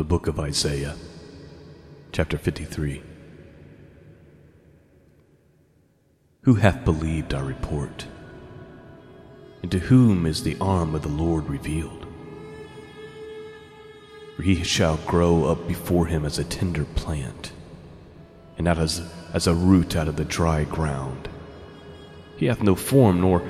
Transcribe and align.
The 0.00 0.04
book 0.04 0.28
of 0.28 0.40
Isaiah, 0.40 0.96
chapter 2.10 2.38
53. 2.38 3.02
Who 6.40 6.54
hath 6.54 6.86
believed 6.86 7.34
our 7.34 7.44
report? 7.44 8.06
And 9.60 9.70
to 9.70 9.78
whom 9.78 10.24
is 10.24 10.42
the 10.42 10.56
arm 10.58 10.94
of 10.94 11.02
the 11.02 11.10
Lord 11.10 11.50
revealed? 11.50 12.06
For 14.36 14.42
he 14.42 14.64
shall 14.64 14.96
grow 14.96 15.44
up 15.44 15.68
before 15.68 16.06
him 16.06 16.24
as 16.24 16.38
a 16.38 16.44
tender 16.44 16.86
plant, 16.86 17.52
and 18.56 18.66
out 18.66 18.78
as, 18.78 19.06
as 19.34 19.46
a 19.46 19.54
root 19.54 19.96
out 19.96 20.08
of 20.08 20.16
the 20.16 20.24
dry 20.24 20.64
ground. 20.64 21.28
He 22.38 22.46
hath 22.46 22.62
no 22.62 22.74
form 22.74 23.20
nor 23.20 23.46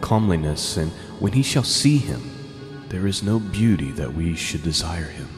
comeliness, 0.00 0.76
and 0.76 0.90
when 1.20 1.34
he 1.34 1.44
shall 1.44 1.62
see 1.62 1.98
him, 1.98 2.88
there 2.88 3.06
is 3.06 3.22
no 3.22 3.38
beauty 3.38 3.92
that 3.92 4.14
we 4.14 4.34
should 4.34 4.64
desire 4.64 5.04
him. 5.04 5.28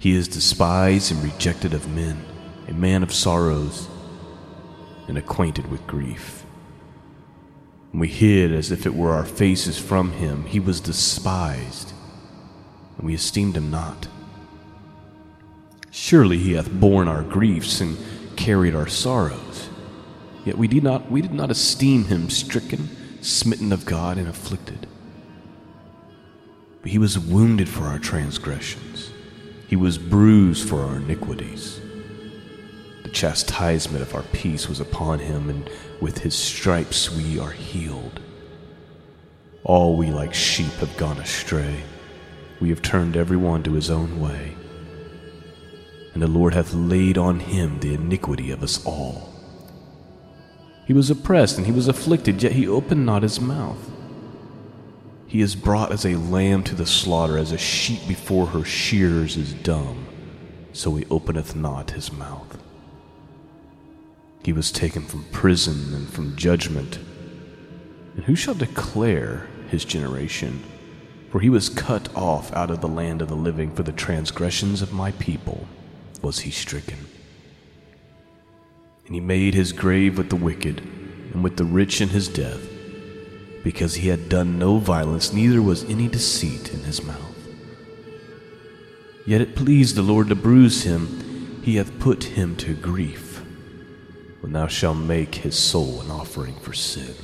He 0.00 0.16
is 0.16 0.26
despised 0.26 1.12
and 1.12 1.22
rejected 1.22 1.74
of 1.74 1.94
men, 1.94 2.24
a 2.66 2.72
man 2.72 3.02
of 3.02 3.12
sorrows, 3.12 3.86
and 5.06 5.16
acquainted 5.18 5.70
with 5.70 5.86
grief. 5.86 6.44
We 7.92 8.08
hid 8.08 8.50
as 8.52 8.72
if 8.72 8.86
it 8.86 8.94
were 8.94 9.10
our 9.12 9.26
faces 9.26 9.78
from 9.78 10.12
him. 10.12 10.44
He 10.46 10.58
was 10.58 10.80
despised, 10.80 11.92
and 12.96 13.06
we 13.06 13.14
esteemed 13.14 13.56
him 13.56 13.70
not. 13.70 14.08
Surely 15.90 16.38
he 16.38 16.54
hath 16.54 16.72
borne 16.72 17.06
our 17.06 17.22
griefs 17.22 17.82
and 17.82 17.98
carried 18.36 18.74
our 18.74 18.88
sorrows. 18.88 19.68
Yet 20.46 20.56
we 20.56 20.66
did 20.66 20.82
not 20.82 21.10
we 21.10 21.20
did 21.20 21.34
not 21.34 21.50
esteem 21.50 22.04
him 22.04 22.30
stricken, 22.30 22.88
smitten 23.22 23.70
of 23.70 23.84
God, 23.84 24.16
and 24.16 24.28
afflicted. 24.28 24.86
But 26.80 26.90
he 26.90 26.98
was 26.98 27.18
wounded 27.18 27.68
for 27.68 27.84
our 27.84 27.98
transgressions, 27.98 28.89
he 29.70 29.76
was 29.76 29.98
bruised 29.98 30.68
for 30.68 30.80
our 30.80 30.96
iniquities. 30.96 31.80
The 33.04 33.08
chastisement 33.08 34.02
of 34.02 34.16
our 34.16 34.24
peace 34.24 34.68
was 34.68 34.80
upon 34.80 35.20
him, 35.20 35.48
and 35.48 35.70
with 36.00 36.18
his 36.18 36.34
stripes 36.34 37.08
we 37.08 37.38
are 37.38 37.52
healed. 37.52 38.18
All 39.62 39.96
we 39.96 40.10
like 40.10 40.34
sheep 40.34 40.72
have 40.80 40.96
gone 40.96 41.18
astray. 41.18 41.84
We 42.58 42.70
have 42.70 42.82
turned 42.82 43.16
every 43.16 43.36
one 43.36 43.62
to 43.62 43.74
his 43.74 43.90
own 43.90 44.20
way. 44.20 44.56
And 46.14 46.20
the 46.20 46.26
Lord 46.26 46.52
hath 46.52 46.74
laid 46.74 47.16
on 47.16 47.38
him 47.38 47.78
the 47.78 47.94
iniquity 47.94 48.50
of 48.50 48.64
us 48.64 48.84
all. 48.84 49.32
He 50.84 50.92
was 50.92 51.10
oppressed 51.10 51.58
and 51.58 51.66
he 51.66 51.72
was 51.72 51.86
afflicted, 51.86 52.42
yet 52.42 52.52
he 52.52 52.66
opened 52.66 53.06
not 53.06 53.22
his 53.22 53.40
mouth. 53.40 53.89
He 55.30 55.42
is 55.42 55.54
brought 55.54 55.92
as 55.92 56.04
a 56.04 56.16
lamb 56.16 56.64
to 56.64 56.74
the 56.74 56.84
slaughter, 56.84 57.38
as 57.38 57.52
a 57.52 57.56
sheep 57.56 58.00
before 58.08 58.46
her 58.46 58.64
shears 58.64 59.36
is 59.36 59.52
dumb, 59.52 60.08
so 60.72 60.96
he 60.96 61.06
openeth 61.08 61.54
not 61.54 61.92
his 61.92 62.12
mouth. 62.12 62.60
He 64.42 64.52
was 64.52 64.72
taken 64.72 65.02
from 65.02 65.26
prison 65.30 65.94
and 65.94 66.12
from 66.12 66.34
judgment. 66.34 66.98
And 68.16 68.24
who 68.24 68.34
shall 68.34 68.54
declare 68.54 69.46
his 69.68 69.84
generation? 69.84 70.64
For 71.30 71.38
he 71.38 71.48
was 71.48 71.68
cut 71.68 72.12
off 72.16 72.52
out 72.52 72.72
of 72.72 72.80
the 72.80 72.88
land 72.88 73.22
of 73.22 73.28
the 73.28 73.36
living 73.36 73.72
for 73.72 73.84
the 73.84 73.92
transgressions 73.92 74.82
of 74.82 74.92
my 74.92 75.12
people 75.12 75.68
was 76.22 76.40
he 76.40 76.50
stricken. 76.50 77.06
And 79.06 79.14
he 79.14 79.20
made 79.20 79.54
his 79.54 79.70
grave 79.70 80.18
with 80.18 80.28
the 80.28 80.34
wicked 80.34 80.80
and 81.32 81.44
with 81.44 81.56
the 81.56 81.64
rich 81.64 82.00
in 82.00 82.08
his 82.08 82.26
death 82.26 82.69
because 83.62 83.94
he 83.94 84.08
had 84.08 84.28
done 84.28 84.58
no 84.58 84.78
violence, 84.78 85.32
neither 85.32 85.60
was 85.60 85.84
any 85.84 86.08
deceit 86.08 86.72
in 86.72 86.80
his 86.80 87.02
mouth. 87.02 87.18
Yet 89.26 89.40
it 89.40 89.54
pleased 89.54 89.96
the 89.96 90.02
Lord 90.02 90.28
to 90.28 90.34
bruise 90.34 90.84
him, 90.84 91.60
he 91.62 91.76
hath 91.76 91.98
put 91.98 92.24
him 92.24 92.56
to 92.56 92.74
grief, 92.74 93.42
when 94.40 94.52
thou 94.52 94.66
shalt 94.66 94.96
make 94.96 95.34
his 95.36 95.58
soul 95.58 96.00
an 96.00 96.10
offering 96.10 96.54
for 96.56 96.72
sin. 96.72 97.14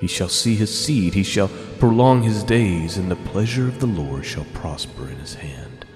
He 0.00 0.06
shall 0.06 0.28
see 0.28 0.54
his 0.54 0.72
seed, 0.78 1.14
he 1.14 1.24
shall 1.24 1.50
prolong 1.78 2.22
his 2.22 2.44
days, 2.44 2.96
and 2.96 3.10
the 3.10 3.16
pleasure 3.16 3.66
of 3.66 3.80
the 3.80 3.86
Lord 3.86 4.24
shall 4.24 4.46
prosper 4.54 5.08
in 5.08 5.16
his 5.16 5.34
hand. 5.34 5.86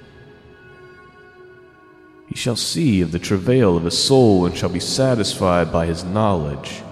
He 2.29 2.35
shall 2.35 2.57
see 2.57 3.03
of 3.03 3.13
the 3.13 3.19
travail 3.19 3.77
of 3.77 3.85
his 3.85 3.97
soul, 3.97 4.47
and 4.47 4.57
shall 4.57 4.71
be 4.71 4.81
satisfied 4.81 5.71
by 5.71 5.87
his 5.87 6.03
knowledge. 6.03 6.83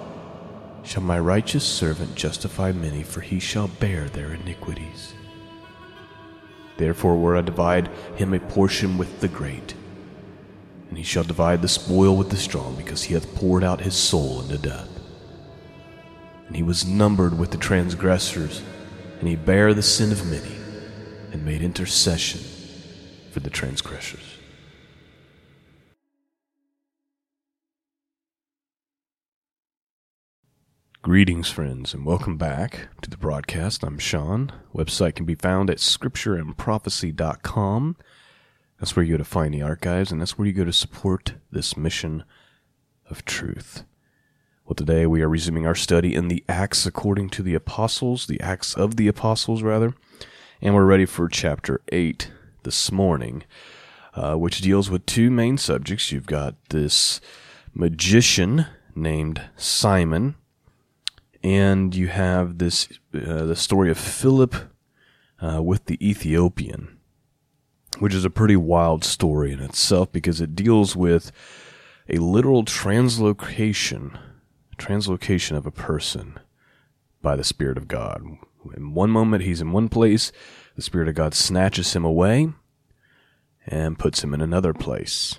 Shall 0.82 1.02
my 1.02 1.18
righteous 1.20 1.64
servant 1.64 2.14
justify 2.14 2.72
many, 2.72 3.02
for 3.02 3.20
he 3.20 3.38
shall 3.38 3.68
bear 3.68 4.08
their 4.08 4.34
iniquities? 4.34 5.14
Therefore 6.78 7.16
will 7.16 7.36
I 7.36 7.42
divide 7.42 7.88
him 8.16 8.32
a 8.32 8.40
portion 8.40 8.96
with 8.98 9.20
the 9.20 9.28
great, 9.28 9.74
and 10.88 10.96
he 10.98 11.04
shall 11.04 11.22
divide 11.22 11.62
the 11.62 11.68
spoil 11.68 12.16
with 12.16 12.30
the 12.30 12.36
strong, 12.36 12.74
because 12.76 13.04
he 13.04 13.14
hath 13.14 13.34
poured 13.34 13.62
out 13.62 13.82
his 13.82 13.94
soul 13.94 14.40
into 14.40 14.58
death. 14.58 14.88
And 16.46 16.56
he 16.56 16.62
was 16.62 16.86
numbered 16.86 17.38
with 17.38 17.50
the 17.50 17.58
transgressors, 17.58 18.62
and 19.20 19.28
he 19.28 19.36
bare 19.36 19.74
the 19.74 19.82
sin 19.82 20.10
of 20.10 20.26
many, 20.26 20.56
and 21.30 21.44
made 21.44 21.62
intercession 21.62 22.40
for 23.30 23.40
the 23.40 23.50
transgressors. 23.50 24.39
Greetings, 31.10 31.50
friends, 31.50 31.92
and 31.92 32.06
welcome 32.06 32.36
back 32.36 32.86
to 33.02 33.10
the 33.10 33.16
broadcast. 33.16 33.82
I'm 33.82 33.98
Sean. 33.98 34.52
Website 34.72 35.16
can 35.16 35.26
be 35.26 35.34
found 35.34 35.68
at 35.68 35.78
scriptureandprophecy.com. 35.78 37.96
That's 38.78 38.94
where 38.94 39.04
you 39.04 39.14
go 39.14 39.18
to 39.18 39.24
find 39.24 39.52
the 39.52 39.60
archives, 39.60 40.12
and 40.12 40.20
that's 40.20 40.38
where 40.38 40.46
you 40.46 40.52
go 40.52 40.64
to 40.64 40.72
support 40.72 41.34
this 41.50 41.76
mission 41.76 42.22
of 43.08 43.24
truth. 43.24 43.82
Well, 44.64 44.76
today 44.76 45.04
we 45.04 45.20
are 45.20 45.28
resuming 45.28 45.66
our 45.66 45.74
study 45.74 46.14
in 46.14 46.28
the 46.28 46.44
Acts 46.48 46.86
according 46.86 47.30
to 47.30 47.42
the 47.42 47.56
Apostles, 47.56 48.28
the 48.28 48.40
Acts 48.40 48.74
of 48.74 48.94
the 48.94 49.08
Apostles, 49.08 49.64
rather, 49.64 49.94
and 50.62 50.76
we're 50.76 50.84
ready 50.84 51.06
for 51.06 51.28
chapter 51.28 51.80
8 51.90 52.30
this 52.62 52.92
morning, 52.92 53.42
uh, 54.14 54.36
which 54.36 54.60
deals 54.60 54.88
with 54.88 55.06
two 55.06 55.32
main 55.32 55.58
subjects. 55.58 56.12
You've 56.12 56.26
got 56.26 56.54
this 56.68 57.20
magician 57.74 58.66
named 58.94 59.42
Simon 59.56 60.36
and 61.42 61.94
you 61.94 62.08
have 62.08 62.58
this 62.58 62.88
uh, 63.14 63.44
the 63.44 63.56
story 63.56 63.90
of 63.90 63.98
Philip 63.98 64.54
uh, 65.40 65.62
with 65.62 65.86
the 65.86 65.98
Ethiopian, 66.06 66.98
which 67.98 68.14
is 68.14 68.24
a 68.24 68.30
pretty 68.30 68.56
wild 68.56 69.04
story 69.04 69.52
in 69.52 69.60
itself 69.60 70.12
because 70.12 70.40
it 70.40 70.54
deals 70.54 70.94
with 70.94 71.32
a 72.08 72.18
literal 72.18 72.64
translocation 72.64 74.18
translocation 74.76 75.56
of 75.56 75.66
a 75.66 75.70
person 75.70 76.38
by 77.22 77.36
the 77.36 77.44
Spirit 77.44 77.76
of 77.76 77.86
God. 77.86 78.22
In 78.74 78.94
one 78.94 79.10
moment, 79.10 79.44
he's 79.44 79.60
in 79.60 79.72
one 79.72 79.88
place, 79.88 80.32
the 80.74 80.82
Spirit 80.82 81.08
of 81.08 81.14
God 81.14 81.34
snatches 81.34 81.92
him 81.94 82.04
away 82.04 82.52
and 83.66 83.98
puts 83.98 84.24
him 84.24 84.32
in 84.34 84.40
another 84.40 84.72
place. 84.72 85.38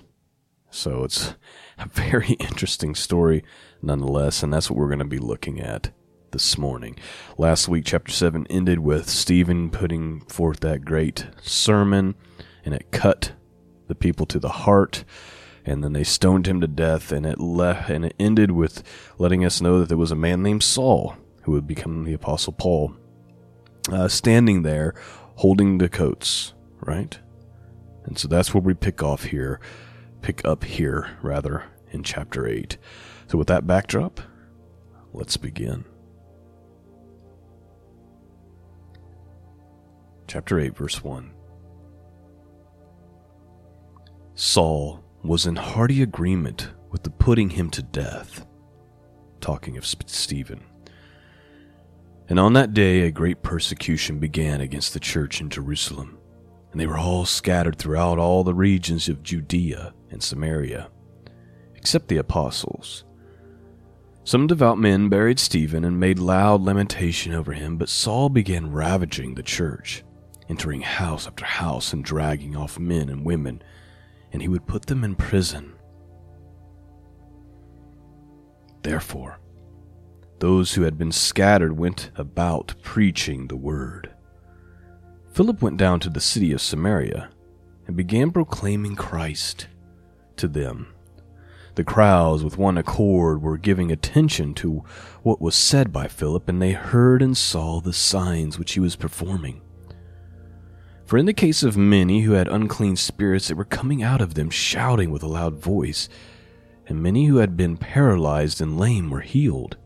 So 0.70 1.04
it's 1.04 1.34
a 1.78 1.88
very 1.88 2.32
interesting 2.40 2.94
story 2.94 3.44
nonetheless, 3.80 4.42
and 4.42 4.52
that's 4.52 4.70
what 4.70 4.78
we're 4.78 4.86
going 4.88 4.98
to 4.98 5.04
be 5.04 5.18
looking 5.18 5.60
at 5.60 5.90
this 6.32 6.56
morning. 6.56 6.96
Last 7.36 7.68
week, 7.68 7.84
chapter 7.84 8.12
7 8.12 8.46
ended 8.48 8.78
with 8.80 9.08
Stephen 9.08 9.70
putting 9.70 10.20
forth 10.22 10.60
that 10.60 10.84
great 10.84 11.26
sermon, 11.42 12.14
and 12.64 12.74
it 12.74 12.90
cut 12.90 13.32
the 13.88 13.94
people 13.94 14.26
to 14.26 14.38
the 14.38 14.48
heart. 14.48 15.04
And 15.64 15.84
then 15.84 15.92
they 15.92 16.02
stoned 16.02 16.48
him 16.48 16.60
to 16.60 16.66
death, 16.66 17.12
and 17.12 17.24
it 17.24 17.38
le- 17.38 17.84
and 17.88 18.04
it 18.04 18.14
ended 18.18 18.50
with 18.50 18.82
letting 19.18 19.44
us 19.44 19.60
know 19.60 19.78
that 19.78 19.88
there 19.88 19.98
was 19.98 20.10
a 20.10 20.16
man 20.16 20.42
named 20.42 20.64
Saul 20.64 21.14
who 21.42 21.52
would 21.52 21.66
become 21.66 22.04
the 22.04 22.14
Apostle 22.14 22.52
Paul, 22.52 22.94
uh, 23.90 24.08
standing 24.08 24.62
there 24.62 24.94
holding 25.36 25.78
the 25.78 25.88
coats, 25.88 26.54
right? 26.80 27.18
And 28.04 28.18
so 28.18 28.26
that's 28.26 28.52
where 28.52 28.60
we 28.60 28.74
pick 28.74 29.02
off 29.02 29.24
here, 29.24 29.60
pick 30.22 30.44
up 30.44 30.64
here, 30.64 31.18
rather, 31.20 31.64
in 31.90 32.02
chapter 32.02 32.46
8. 32.46 32.78
So, 33.26 33.36
with 33.36 33.48
that 33.48 33.66
backdrop, 33.66 34.20
let's 35.12 35.36
begin. 35.36 35.84
Chapter 40.26 40.58
8, 40.58 40.76
verse 40.76 41.04
1. 41.04 41.32
Saul 44.34 45.04
was 45.22 45.46
in 45.46 45.56
hearty 45.56 46.02
agreement 46.02 46.70
with 46.90 47.02
the 47.02 47.10
putting 47.10 47.50
him 47.50 47.70
to 47.70 47.82
death, 47.82 48.46
talking 49.40 49.76
of 49.76 49.86
Stephen. 49.86 50.62
And 52.28 52.40
on 52.40 52.54
that 52.54 52.72
day 52.72 53.02
a 53.02 53.10
great 53.10 53.42
persecution 53.42 54.18
began 54.18 54.60
against 54.60 54.94
the 54.94 55.00
church 55.00 55.40
in 55.40 55.50
Jerusalem, 55.50 56.18
and 56.70 56.80
they 56.80 56.86
were 56.86 56.98
all 56.98 57.26
scattered 57.26 57.76
throughout 57.76 58.18
all 58.18 58.42
the 58.42 58.54
regions 58.54 59.08
of 59.08 59.22
Judea 59.22 59.92
and 60.12 60.22
Samaria, 60.22 60.90
except 61.74 62.08
the 62.08 62.18
apostles. 62.18 63.04
Some 64.24 64.46
devout 64.46 64.78
men 64.78 65.08
buried 65.08 65.40
Stephen 65.40 65.84
and 65.84 65.98
made 65.98 66.20
loud 66.20 66.60
lamentation 66.62 67.32
over 67.32 67.52
him, 67.54 67.76
but 67.76 67.88
Saul 67.88 68.28
began 68.28 68.70
ravaging 68.70 69.34
the 69.34 69.42
church 69.42 70.04
entering 70.48 70.82
house 70.82 71.26
after 71.26 71.44
house 71.46 71.92
and 71.92 72.04
dragging 72.04 72.54
off 72.54 72.78
men 72.78 73.08
and 73.08 73.24
women, 73.24 73.62
and 74.32 74.42
he 74.42 74.48
would 74.48 74.66
put 74.66 74.86
them 74.86 75.02
in 75.02 75.14
prison. 75.14 75.72
Therefore, 78.82 79.40
those 80.40 80.74
who 80.74 80.82
had 80.82 80.98
been 80.98 81.12
scattered 81.12 81.78
went 81.78 82.10
about 82.16 82.74
preaching 82.82 83.46
the 83.46 83.56
word. 83.56 84.10
Philip 85.32 85.62
went 85.62 85.78
down 85.78 86.00
to 86.00 86.10
the 86.10 86.20
city 86.20 86.52
of 86.52 86.60
Samaria 86.60 87.30
and 87.86 87.96
began 87.96 88.30
proclaiming 88.30 88.94
Christ 88.94 89.68
to 90.42 90.48
them. 90.48 90.92
The 91.76 91.84
crowds, 91.84 92.44
with 92.44 92.58
one 92.58 92.76
accord, 92.76 93.40
were 93.40 93.56
giving 93.56 93.90
attention 93.90 94.52
to 94.54 94.84
what 95.22 95.40
was 95.40 95.54
said 95.54 95.92
by 95.92 96.08
Philip, 96.08 96.48
and 96.48 96.60
they 96.60 96.72
heard 96.72 97.22
and 97.22 97.36
saw 97.36 97.80
the 97.80 97.94
signs 97.94 98.58
which 98.58 98.72
he 98.72 98.80
was 98.80 98.96
performing. 98.96 99.62
For 101.06 101.16
in 101.16 101.26
the 101.26 101.32
case 101.32 101.62
of 101.62 101.76
many 101.76 102.22
who 102.22 102.32
had 102.32 102.48
unclean 102.48 102.96
spirits, 102.96 103.48
they 103.48 103.54
were 103.54 103.64
coming 103.64 104.02
out 104.02 104.20
of 104.20 104.34
them, 104.34 104.50
shouting 104.50 105.10
with 105.10 105.22
a 105.22 105.28
loud 105.28 105.54
voice, 105.54 106.08
and 106.86 107.02
many 107.02 107.26
who 107.26 107.36
had 107.36 107.56
been 107.56 107.76
paralyzed 107.76 108.60
and 108.60 108.78
lame 108.78 109.10
were 109.10 109.20
healed. 109.20 109.76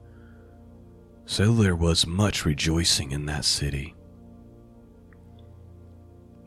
So 1.27 1.53
there 1.53 1.77
was 1.77 2.07
much 2.07 2.45
rejoicing 2.45 3.13
in 3.13 3.27
that 3.27 3.45
city. 3.45 3.95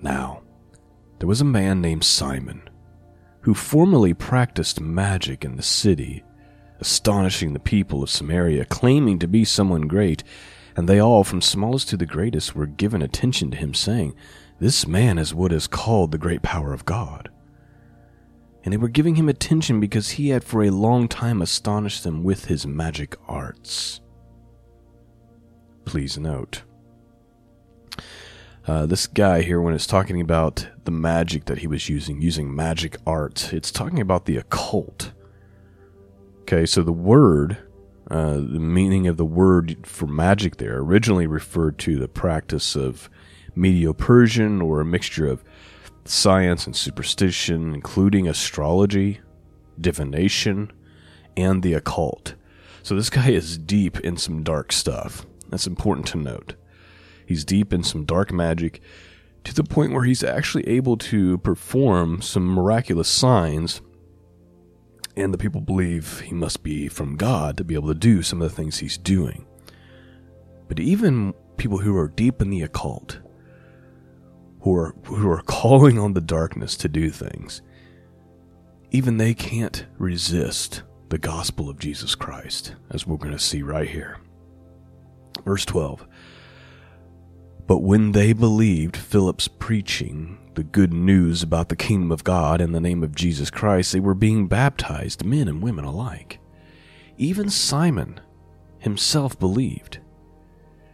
Now, 0.02 0.42
there 1.20 1.28
was 1.28 1.42
a 1.42 1.46
man 1.46 1.82
named 1.82 2.04
Simon, 2.04 2.70
who 3.42 3.54
formerly 3.54 4.14
practiced 4.14 4.82
magic 4.82 5.46
in 5.46 5.56
the 5.56 5.64
city, 5.64 6.24
astonishing 6.80 7.54
the 7.54 7.60
people 7.60 8.04
of 8.04 8.10
Samaria, 8.10 8.66
claiming 8.66 9.20
to 9.20 9.28
be 9.28 9.46
someone 9.46 9.88
great, 9.88 10.24
and 10.76 10.88
they 10.88 11.00
all, 11.00 11.24
from 11.24 11.42
smallest 11.42 11.90
to 11.90 11.98
the 11.98 12.06
greatest, 12.06 12.56
were 12.56 12.66
given 12.66 13.02
attention 13.02 13.52
to 13.52 13.58
him, 13.58 13.74
saying, 13.74 14.16
This 14.60 14.88
man 14.88 15.18
is 15.18 15.34
what 15.34 15.52
is 15.52 15.68
called 15.68 16.12
the 16.12 16.18
great 16.18 16.42
power 16.42 16.74
of 16.74 16.86
God. 16.86 17.30
And 18.64 18.74
they 18.74 18.78
were 18.78 18.90
giving 18.90 19.16
him 19.16 19.30
attention 19.30 19.80
because 19.80 20.12
he 20.12 20.30
had 20.30 20.44
for 20.44 20.64
a 20.64 20.70
long 20.70 21.08
time 21.08 21.42
astonished 21.42 22.04
them 22.04 22.24
with 22.24 22.46
his 22.46 22.68
magic 22.68 23.16
arts. 23.28 24.02
Please 25.86 26.18
note 26.18 26.64
uh, 28.70 28.86
this 28.86 29.08
guy 29.08 29.42
here, 29.42 29.60
when 29.60 29.74
it's 29.74 29.88
talking 29.88 30.22
about 30.22 30.68
the 30.84 30.92
magic 30.92 31.46
that 31.46 31.58
he 31.58 31.66
was 31.66 31.90
using, 31.90 32.22
using 32.22 32.56
magic 32.56 32.98
art, 33.08 33.52
it's 33.52 33.72
talking 33.72 34.00
about 34.00 34.26
the 34.26 34.38
occult. 34.38 35.12
Okay, 36.42 36.68
so 36.68 36.84
the 36.84 36.92
word, 36.92 37.58
uh, 38.12 38.36
the 38.36 38.60
meaning 38.60 39.08
of 39.08 39.18
the 39.18 39.26
word 39.26 39.88
for 39.88 40.06
magic 40.06 40.58
there, 40.58 40.78
originally 40.78 41.26
referred 41.26 41.80
to 41.80 41.98
the 41.98 42.08
practice 42.08 42.76
of 42.76 43.10
Medo 43.56 43.92
Persian 43.92 44.62
or 44.62 44.82
a 44.82 44.86
mixture 44.86 45.26
of 45.26 45.44
science 46.06 46.68
and 46.68 46.76
superstition, 46.76 47.74
including 47.74 48.28
astrology, 48.28 49.20
divination, 49.82 50.72
and 51.36 51.64
the 51.64 51.74
occult. 51.74 52.36
So 52.84 52.94
this 52.94 53.10
guy 53.10 53.32
is 53.32 53.58
deep 53.58 54.00
in 54.02 54.16
some 54.16 54.44
dark 54.44 54.72
stuff. 54.72 55.26
That's 55.50 55.66
important 55.66 56.06
to 56.10 56.20
note. 56.20 56.54
He's 57.30 57.46
deep 57.46 57.74
in 57.74 57.84
some 57.84 58.06
dark 58.06 58.34
magic 58.34 58.82
to 59.44 59.54
the 59.54 59.64
point 59.64 59.94
where 59.94 60.04
he's 60.04 60.24
actually 60.24 60.68
able 60.68 60.98
to 60.98 61.38
perform 61.38 62.24
some 62.24 62.44
miraculous 62.44 63.08
signs. 63.08 63.82
And 65.16 65.32
the 65.32 65.38
people 65.38 65.62
believe 65.62 66.22
he 66.22 66.34
must 66.34 66.64
be 66.64 66.88
from 66.88 67.18
God 67.18 67.56
to 67.58 67.64
be 67.64 67.76
able 67.76 67.90
to 67.90 67.94
do 67.94 68.24
some 68.24 68.42
of 68.42 68.50
the 68.50 68.56
things 68.56 68.80
he's 68.80 68.98
doing. 68.98 69.46
But 70.68 70.80
even 70.80 71.36
people 71.58 71.78
who 71.78 71.96
are 71.96 72.08
deep 72.08 72.42
in 72.42 72.50
the 72.50 72.64
occult, 72.64 73.20
who 74.62 74.76
are, 74.76 74.96
who 75.04 75.30
are 75.30 75.44
calling 75.44 76.00
on 76.00 76.14
the 76.14 76.22
darkness 76.22 76.76
to 76.78 76.90
do 76.90 77.12
things, 77.12 77.62
even 78.90 79.18
they 79.18 79.36
can't 79.36 79.86
resist 80.00 80.82
the 81.10 81.20
gospel 81.20 81.70
of 81.70 81.78
Jesus 81.78 82.16
Christ, 82.16 82.74
as 82.90 83.06
we're 83.06 83.18
going 83.18 83.34
to 83.34 83.38
see 83.38 83.62
right 83.62 83.88
here. 83.88 84.18
Verse 85.46 85.64
12 85.64 86.08
but 87.70 87.84
when 87.84 88.14
they 88.14 88.34
believed 88.34 88.98
Philip's 88.98 89.48
preaching, 89.48 90.40
the 90.56 90.64
good 90.64 90.92
news 90.92 91.44
about 91.44 91.70
the 91.70 91.76
kingdom 91.76 92.12
of 92.12 92.24
God 92.24 92.62
in 92.62 92.72
the 92.72 92.80
name 92.80 93.04
of 93.04 93.14
Jesus 93.14 93.52
Christ, 93.52 93.94
they 93.94 94.00
were 94.00 94.16
being 94.16 94.48
baptized, 94.48 95.24
men 95.24 95.48
and 95.48 95.62
women 95.62 95.86
alike. 95.86 96.40
Even 97.20 97.48
Simon 97.48 98.20
himself 98.80 99.38
believed. 99.38 100.00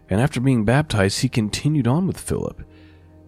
And 0.09 0.19
after 0.19 0.41
being 0.41 0.65
baptized, 0.65 1.21
he 1.21 1.29
continued 1.29 1.87
on 1.87 2.07
with 2.07 2.19
Philip. 2.19 2.61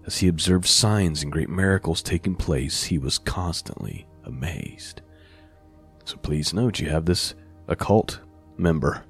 As 0.06 0.18
he 0.18 0.28
observed 0.28 0.66
signs 0.66 1.24
and 1.24 1.32
great 1.32 1.50
miracles 1.50 2.02
taking 2.02 2.36
place, 2.36 2.84
he 2.84 2.98
was 2.98 3.18
constantly 3.18 4.10
amazed. 4.26 5.00
So 6.04 6.18
please 6.18 6.54
note 6.54 6.82
you 6.82 6.90
have 6.90 7.06
this 7.06 7.34
occult 7.70 8.20
member, 8.58 9.06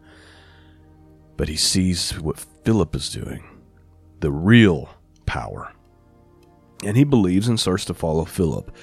but 1.37 1.49
he 1.49 1.57
sees 1.57 2.11
what 2.19 2.45
Philip 2.63 2.95
is 2.95 3.09
doing 3.09 3.43
the 4.19 4.31
real 4.31 4.89
power. 5.25 5.71
And 6.83 6.95
he 6.95 7.03
believes 7.03 7.47
and 7.47 7.59
starts 7.59 7.85
to 7.85 7.93
follow 7.93 8.25
Philip. 8.25 8.75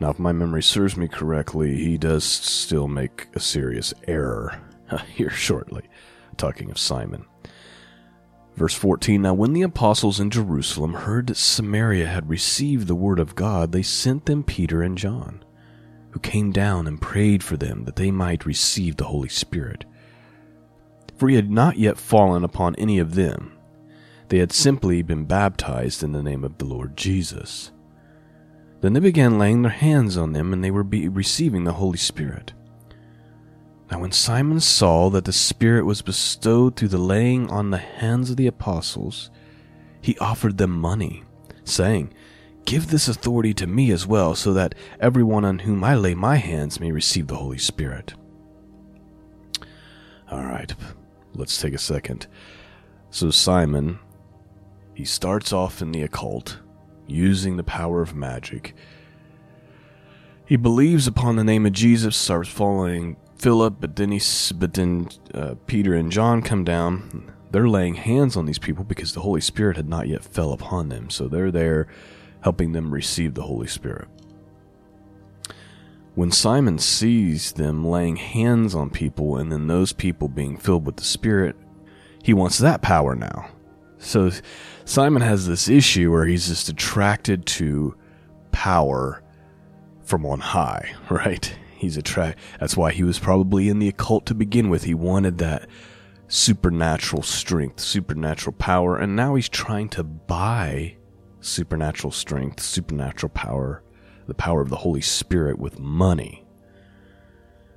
Now, 0.00 0.10
if 0.10 0.18
my 0.18 0.32
memory 0.32 0.62
serves 0.62 0.96
me 0.96 1.08
correctly, 1.08 1.76
he 1.76 1.96
does 1.96 2.24
still 2.24 2.88
make 2.88 3.28
a 3.34 3.40
serious 3.40 3.94
error 4.06 4.60
here 5.14 5.30
shortly, 5.30 5.82
talking 6.36 6.70
of 6.70 6.78
Simon. 6.78 7.24
Verse 8.56 8.74
14 8.74 9.22
Now, 9.22 9.34
when 9.34 9.52
the 9.52 9.62
apostles 9.62 10.20
in 10.20 10.30
Jerusalem 10.30 10.94
heard 10.94 11.26
that 11.26 11.36
Samaria 11.36 12.06
had 12.06 12.28
received 12.28 12.86
the 12.86 12.94
word 12.94 13.18
of 13.18 13.34
God, 13.34 13.72
they 13.72 13.82
sent 13.82 14.26
them 14.26 14.42
Peter 14.42 14.82
and 14.82 14.96
John, 14.96 15.44
who 16.10 16.20
came 16.20 16.52
down 16.52 16.86
and 16.86 17.00
prayed 17.00 17.42
for 17.42 17.56
them 17.56 17.84
that 17.84 17.96
they 17.96 18.10
might 18.10 18.46
receive 18.46 18.96
the 18.96 19.04
Holy 19.04 19.28
Spirit. 19.28 19.84
For 21.16 21.28
he 21.28 21.36
had 21.36 21.50
not 21.50 21.78
yet 21.78 21.98
fallen 21.98 22.44
upon 22.44 22.74
any 22.76 22.98
of 22.98 23.14
them 23.14 23.55
they 24.28 24.38
had 24.38 24.52
simply 24.52 25.02
been 25.02 25.24
baptized 25.24 26.02
in 26.02 26.12
the 26.12 26.22
name 26.22 26.44
of 26.44 26.58
the 26.58 26.64
Lord 26.64 26.96
Jesus. 26.96 27.72
Then 28.80 28.92
they 28.92 29.00
began 29.00 29.38
laying 29.38 29.62
their 29.62 29.72
hands 29.72 30.16
on 30.16 30.32
them, 30.32 30.52
and 30.52 30.62
they 30.62 30.70
were 30.70 30.82
receiving 30.82 31.64
the 31.64 31.74
Holy 31.74 31.98
Spirit. 31.98 32.52
Now, 33.90 34.00
when 34.00 34.12
Simon 34.12 34.60
saw 34.60 35.10
that 35.10 35.24
the 35.24 35.32
Spirit 35.32 35.84
was 35.84 36.02
bestowed 36.02 36.76
through 36.76 36.88
the 36.88 36.98
laying 36.98 37.48
on 37.50 37.70
the 37.70 37.78
hands 37.78 38.30
of 38.30 38.36
the 38.36 38.48
apostles, 38.48 39.30
he 40.00 40.18
offered 40.18 40.58
them 40.58 40.72
money, 40.72 41.24
saying, 41.64 42.12
Give 42.64 42.88
this 42.88 43.06
authority 43.06 43.54
to 43.54 43.66
me 43.68 43.92
as 43.92 44.06
well, 44.06 44.34
so 44.34 44.52
that 44.52 44.74
everyone 44.98 45.44
on 45.44 45.60
whom 45.60 45.84
I 45.84 45.94
lay 45.94 46.14
my 46.14 46.36
hands 46.36 46.80
may 46.80 46.90
receive 46.90 47.28
the 47.28 47.36
Holy 47.36 47.58
Spirit. 47.58 48.14
All 50.28 50.44
right, 50.44 50.74
let's 51.34 51.60
take 51.60 51.74
a 51.74 51.78
second. 51.78 52.26
So, 53.10 53.30
Simon, 53.30 54.00
he 54.96 55.04
starts 55.04 55.52
off 55.52 55.82
in 55.82 55.92
the 55.92 56.02
occult, 56.02 56.58
using 57.06 57.58
the 57.58 57.62
power 57.62 58.00
of 58.00 58.14
magic. 58.14 58.74
He 60.46 60.56
believes 60.56 61.06
upon 61.06 61.36
the 61.36 61.44
name 61.44 61.66
of 61.66 61.72
Jesus, 61.72 62.16
starts 62.16 62.48
following 62.48 63.18
Philip, 63.36 63.76
but 63.78 63.96
then 63.96 64.10
he, 64.10 64.20
but 64.54 64.72
then 64.72 65.10
uh, 65.34 65.56
Peter 65.66 65.92
and 65.92 66.10
John 66.10 66.40
come 66.40 66.64
down. 66.64 67.30
They're 67.50 67.68
laying 67.68 67.96
hands 67.96 68.38
on 68.38 68.46
these 68.46 68.58
people 68.58 68.84
because 68.84 69.12
the 69.12 69.20
Holy 69.20 69.42
Spirit 69.42 69.76
had 69.76 69.86
not 69.86 70.08
yet 70.08 70.24
fell 70.24 70.54
upon 70.54 70.88
them, 70.88 71.10
so 71.10 71.28
they're 71.28 71.50
there 71.50 71.88
helping 72.40 72.72
them 72.72 72.90
receive 72.90 73.34
the 73.34 73.42
Holy 73.42 73.66
Spirit. 73.66 74.08
When 76.14 76.32
Simon 76.32 76.78
sees 76.78 77.52
them 77.52 77.84
laying 77.84 78.16
hands 78.16 78.74
on 78.74 78.88
people 78.88 79.36
and 79.36 79.52
then 79.52 79.66
those 79.66 79.92
people 79.92 80.28
being 80.28 80.56
filled 80.56 80.86
with 80.86 80.96
the 80.96 81.04
Spirit, 81.04 81.54
he 82.22 82.32
wants 82.32 82.56
that 82.56 82.80
power 82.80 83.14
now. 83.14 83.50
So 83.98 84.30
Simon 84.86 85.20
has 85.20 85.48
this 85.48 85.68
issue 85.68 86.12
where 86.12 86.26
he's 86.26 86.46
just 86.46 86.68
attracted 86.68 87.44
to 87.44 87.96
power 88.52 89.20
from 90.04 90.24
on 90.24 90.38
high, 90.38 90.94
right? 91.10 91.52
He's 91.74 91.96
attract 91.96 92.38
that's 92.60 92.76
why 92.76 92.92
he 92.92 93.02
was 93.02 93.18
probably 93.18 93.68
in 93.68 93.80
the 93.80 93.88
occult 93.88 94.26
to 94.26 94.34
begin 94.34 94.70
with. 94.70 94.84
He 94.84 94.94
wanted 94.94 95.38
that 95.38 95.68
supernatural 96.28 97.22
strength, 97.22 97.80
supernatural 97.80 98.54
power, 98.54 98.96
and 98.96 99.16
now 99.16 99.34
he's 99.34 99.48
trying 99.48 99.88
to 99.90 100.04
buy 100.04 100.96
supernatural 101.40 102.12
strength, 102.12 102.60
supernatural 102.60 103.30
power, 103.30 103.82
the 104.28 104.34
power 104.34 104.62
of 104.62 104.70
the 104.70 104.76
Holy 104.76 105.00
Spirit 105.00 105.58
with 105.58 105.80
money, 105.80 106.46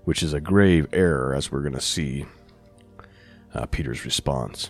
which 0.04 0.22
is 0.22 0.34
a 0.34 0.40
grave 0.40 0.88
error, 0.94 1.34
as 1.34 1.52
we're 1.52 1.62
going 1.64 1.74
to 1.74 1.82
see 1.82 2.28
uh, 3.56 3.66
Peter's 3.66 4.06
response. 4.06 4.70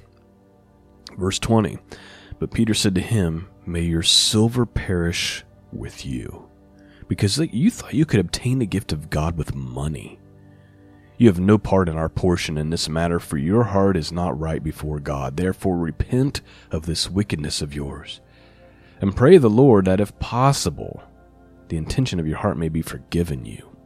Verse 1.17 1.38
20 1.38 1.77
But 2.39 2.51
Peter 2.51 2.74
said 2.74 2.96
to 2.96 3.01
him, 3.01 3.50
May 3.65 3.81
your 3.81 4.03
silver 4.03 4.65
perish 4.65 5.43
with 5.72 6.05
you, 6.05 6.50
because 7.08 7.38
you 7.38 7.69
thought 7.69 7.93
you 7.93 8.05
could 8.05 8.19
obtain 8.19 8.60
the 8.60 8.65
gift 8.65 8.91
of 8.91 9.10
God 9.10 9.38
with 9.38 9.53
money. 9.53 10.19
You 11.17 11.27
have 11.27 11.39
no 11.39 11.58
part 11.58 11.89
in 11.89 11.98
our 11.98 12.08
portion 12.08 12.58
in 12.58 12.69
this 12.69 12.88
matter, 12.88 13.19
for 13.19 13.38
your 13.38 13.65
heart 13.65 13.98
is 13.98 14.12
not 14.12 14.39
right 14.39 14.63
before 14.63 15.01
God. 15.01 15.36
Therefore, 15.36 15.77
repent 15.77 16.39
of 16.72 16.86
this 16.86 17.10
wickedness 17.10 17.62
of 17.62 17.75
yours. 17.75 18.22
and 19.01 19.15
pray 19.15 19.38
the 19.38 19.50
Lord 19.50 19.86
that 19.86 20.01
if 20.01 20.17
possible, 20.19 21.03
the 21.69 21.77
intention 21.77 22.19
of 22.19 22.27
your 22.27 22.38
heart 22.38 22.58
may 22.58 22.69
be 22.69 22.81
forgiven 22.81 23.46
you. 23.46 23.77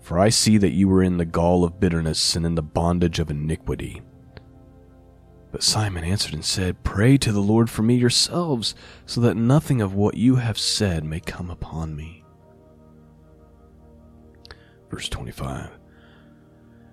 For 0.00 0.18
I 0.18 0.28
see 0.28 0.58
that 0.58 0.72
you 0.72 0.88
were 0.88 1.02
in 1.02 1.16
the 1.16 1.24
gall 1.24 1.64
of 1.64 1.80
bitterness 1.80 2.36
and 2.36 2.44
in 2.46 2.54
the 2.54 2.62
bondage 2.62 3.18
of 3.18 3.30
iniquity. 3.30 4.02
But 5.56 5.62
Simon 5.62 6.04
answered 6.04 6.34
and 6.34 6.44
said, 6.44 6.84
Pray 6.84 7.16
to 7.16 7.32
the 7.32 7.40
Lord 7.40 7.70
for 7.70 7.80
me 7.80 7.94
yourselves, 7.94 8.74
so 9.06 9.22
that 9.22 9.38
nothing 9.38 9.80
of 9.80 9.94
what 9.94 10.18
you 10.18 10.36
have 10.36 10.58
said 10.58 11.02
may 11.02 11.18
come 11.18 11.48
upon 11.48 11.96
me. 11.96 12.22
Verse 14.90 15.08
25. 15.08 15.70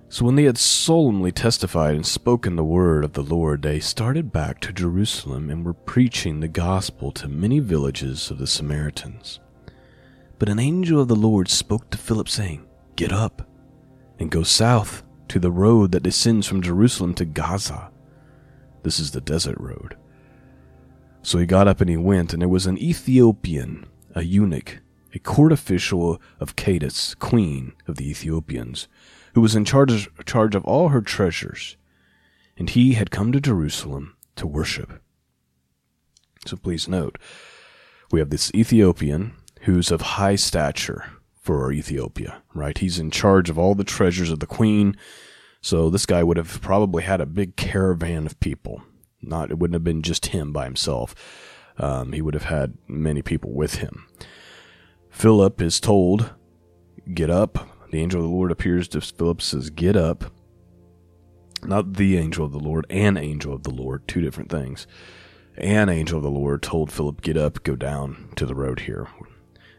So 0.07 0.23
when 0.23 0.35
they 0.35 0.45
had 0.45 0.57
solemnly 0.57 1.33
testified 1.33 1.93
and 1.93 2.05
spoken 2.05 2.55
the 2.55 2.63
word 2.63 3.03
of 3.03 3.11
the 3.11 3.21
Lord, 3.21 3.63
they 3.63 3.81
started 3.81 4.31
back 4.31 4.61
to 4.61 4.71
Jerusalem 4.71 5.49
and 5.49 5.65
were 5.65 5.73
preaching 5.73 6.39
the 6.39 6.47
gospel 6.47 7.11
to 7.11 7.27
many 7.27 7.59
villages 7.59 8.31
of 8.31 8.37
the 8.37 8.47
Samaritans. 8.47 9.41
But 10.39 10.47
an 10.47 10.59
angel 10.59 11.01
of 11.01 11.09
the 11.09 11.17
Lord 11.17 11.49
spoke 11.49 11.89
to 11.89 11.97
Philip, 11.97 12.29
saying, 12.29 12.65
Get 12.95 13.11
up 13.11 13.45
and 14.19 14.31
go 14.31 14.43
south 14.43 15.03
to 15.27 15.37
the 15.37 15.51
road 15.51 15.91
that 15.91 16.03
descends 16.03 16.47
from 16.47 16.61
Jerusalem 16.61 17.13
to 17.15 17.25
Gaza. 17.25 17.89
This 18.83 18.99
is 18.99 19.11
the 19.11 19.21
desert 19.21 19.57
road. 19.59 19.97
So 21.21 21.37
he 21.37 21.45
got 21.45 21.67
up 21.67 21.81
and 21.81 21.89
he 21.89 21.97
went, 21.97 22.33
and 22.33 22.41
there 22.41 22.49
was 22.49 22.67
an 22.67 22.77
Ethiopian, 22.77 23.85
a 24.13 24.23
eunuch, 24.23 24.79
a 25.13 25.19
court 25.19 25.51
official 25.51 26.21
of 26.39 26.55
Candace, 26.55 27.15
queen 27.15 27.73
of 27.87 27.95
the 27.95 28.09
Ethiopians 28.09 28.87
who 29.33 29.41
was 29.41 29.55
in 29.55 29.65
charge, 29.65 30.09
charge 30.25 30.55
of 30.55 30.65
all 30.65 30.89
her 30.89 31.01
treasures, 31.01 31.77
and 32.57 32.69
he 32.71 32.93
had 32.93 33.11
come 33.11 33.31
to 33.31 33.41
Jerusalem 33.41 34.15
to 34.35 34.45
worship. 34.45 35.01
So 36.45 36.57
please 36.57 36.87
note, 36.87 37.17
we 38.11 38.19
have 38.19 38.29
this 38.29 38.51
Ethiopian 38.53 39.33
who's 39.61 39.91
of 39.91 40.01
high 40.01 40.35
stature 40.35 41.05
for 41.39 41.71
Ethiopia, 41.71 42.43
right? 42.53 42.77
He's 42.77 42.99
in 42.99 43.11
charge 43.11 43.49
of 43.49 43.57
all 43.57 43.75
the 43.75 43.83
treasures 43.83 44.29
of 44.29 44.39
the 44.39 44.45
queen. 44.45 44.95
So 45.63 45.89
this 45.89 46.05
guy 46.05 46.21
would 46.21 46.37
have 46.37 46.61
probably 46.61 47.01
had 47.01 47.21
a 47.21 47.25
big 47.25 47.55
caravan 47.55 48.27
of 48.27 48.39
people. 48.39 48.83
Not 49.21 49.49
it 49.49 49.57
wouldn't 49.57 49.73
have 49.73 49.83
been 49.83 50.03
just 50.03 50.27
him 50.27 50.53
by 50.53 50.65
himself. 50.65 51.15
Um, 51.79 52.11
he 52.11 52.21
would 52.21 52.35
have 52.35 52.43
had 52.43 52.77
many 52.87 53.23
people 53.23 53.51
with 53.51 53.75
him. 53.75 54.05
Philip 55.09 55.61
is 55.61 55.79
told, 55.79 56.33
"Get 57.13 57.31
up, 57.31 57.73
the 57.93 58.01
angel 58.01 58.21
of 58.21 58.27
the 58.27 58.35
Lord 58.35 58.51
appears 58.51 58.87
to 58.87 59.01
Philip, 59.01 59.39
says, 59.39 59.69
Get 59.69 59.95
up. 59.95 60.25
Not 61.61 61.93
the 61.93 62.17
angel 62.17 62.43
of 62.43 62.51
the 62.51 62.59
Lord, 62.59 62.87
an 62.89 63.17
angel 63.17 63.53
of 63.53 63.61
the 63.61 63.69
Lord, 63.69 64.07
two 64.07 64.19
different 64.19 64.49
things. 64.49 64.87
An 65.57 65.89
angel 65.89 66.17
of 66.17 66.23
the 66.23 66.31
Lord 66.31 66.63
told 66.63 66.91
Philip, 66.91 67.21
Get 67.21 67.37
up, 67.37 67.61
go 67.61 67.75
down 67.75 68.29
to 68.35 68.47
the 68.47 68.55
road 68.55 68.79
here. 68.79 69.09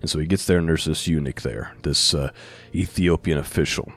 And 0.01 0.09
so 0.09 0.21
he 0.21 0.29
gets 0.29 0.47
there, 0.47 0.59
and 0.59 0.69
there's 0.69 0.85
this 0.85 1.09
eunuch 1.09 1.43
there, 1.43 1.75
this 1.83 2.15
uh, 2.15 2.31
Ethiopian 2.73 3.37
official. 3.37 3.93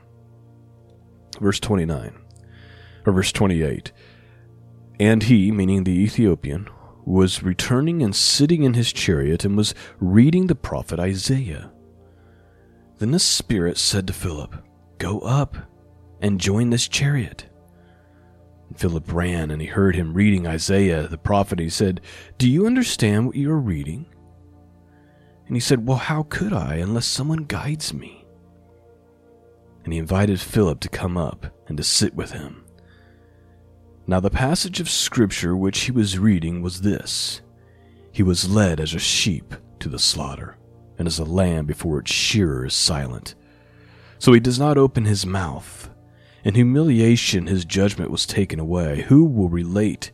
Verse 1.40 1.60
29, 1.60 2.18
or 3.06 3.14
verse 3.14 3.32
28. 3.32 3.92
And 5.00 5.24
he, 5.24 5.52
meaning 5.52 5.84
the 5.84 5.92
Ethiopian, 5.92 6.70
was 7.06 7.44
returning 7.44 8.02
and 8.02 8.16
sitting 8.16 8.64
in 8.64 8.74
his 8.74 8.92
chariot 8.92 9.46
and 9.46 9.56
was 9.56 9.76
reading 10.00 10.48
the 10.48 10.56
prophet 10.56 11.00
Isaiah. 11.00 11.72
Then 12.98 13.12
the 13.12 13.20
Spirit 13.20 13.78
said 13.78 14.08
to 14.08 14.14
Philip, 14.14 14.56
Go 14.98 15.20
up 15.20 15.56
and 16.20 16.42
join 16.42 16.72
this 16.72 16.88
chariot. 16.88 17.46
Philip 18.76 19.12
ran 19.14 19.52
and 19.52 19.62
he 19.62 19.68
heard 19.68 19.96
him 19.96 20.14
reading 20.14 20.46
Isaiah 20.48 21.08
the 21.08 21.18
prophet. 21.18 21.60
He 21.60 21.70
said, 21.70 22.02
Do 22.38 22.50
you 22.50 22.66
understand 22.66 23.28
what 23.28 23.36
you 23.36 23.52
are 23.52 23.60
reading? 23.60 24.06
And 25.48 25.56
he 25.56 25.60
said, 25.62 25.88
Well, 25.88 25.98
how 25.98 26.24
could 26.24 26.54
I 26.54 26.76
unless 26.76 27.06
someone 27.06 27.44
guides 27.44 27.94
me? 27.94 28.17
And 29.88 29.94
he 29.94 30.00
invited 30.00 30.42
Philip 30.42 30.82
to 30.82 30.90
come 30.90 31.16
up 31.16 31.46
and 31.70 31.78
to 31.78 31.84
sit 31.84 32.14
with 32.14 32.32
him. 32.32 32.66
Now, 34.06 34.20
the 34.20 34.30
passage 34.30 34.82
of 34.82 34.90
Scripture 34.90 35.56
which 35.56 35.80
he 35.84 35.94
was 35.94 36.20
reading 36.20 36.62
was 36.62 36.82
this 36.82 37.40
He 38.12 38.22
was 38.22 38.50
led 38.50 38.82
as 38.82 38.94
a 38.94 39.00
sheep 39.00 39.56
to 39.80 39.88
the 39.88 39.98
slaughter 39.98 40.58
and 40.98 41.08
as 41.08 41.20
a 41.20 41.24
lamb 41.24 41.66
before 41.66 42.00
its 42.00 42.12
shearer 42.12 42.66
is 42.66 42.74
silent. 42.74 43.36
So 44.20 44.34
he 44.34 44.42
does 44.42 44.60
not 44.60 44.78
open 44.78 45.06
his 45.06 45.26
mouth. 45.26 45.90
In 46.44 46.56
humiliation 46.56 47.48
his 47.48 47.64
judgment 47.64 48.12
was 48.12 48.26
taken 48.26 48.60
away. 48.60 49.04
Who 49.04 49.24
will 49.24 49.48
relate 49.48 50.12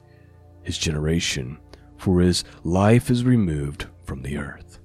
his 0.61 0.77
generation? 0.77 1.57
For 1.97 2.21
his 2.21 2.43
life 2.63 3.09
is 3.09 3.23
removed 3.23 3.87
from 4.03 4.21
the 4.21 4.37
earth. 4.37 4.77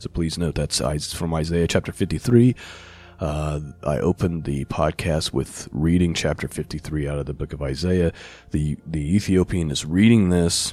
So 0.00 0.08
please 0.08 0.36
note 0.36 0.56
that's 0.56 1.12
from 1.12 1.32
Isaiah 1.32 1.68
chapter 1.68 1.92
53. 1.92 2.56
Uh, 3.20 3.60
I 3.84 3.98
opened 3.98 4.44
the 4.44 4.64
podcast 4.64 5.32
with 5.32 5.68
reading 5.72 6.14
chapter 6.14 6.48
53 6.48 7.06
out 7.06 7.18
of 7.18 7.26
the 7.26 7.34
book 7.34 7.52
of 7.52 7.60
Isaiah. 7.60 8.12
The, 8.50 8.78
the 8.86 9.14
Ethiopian 9.14 9.70
is 9.70 9.84
reading 9.84 10.30
this 10.30 10.72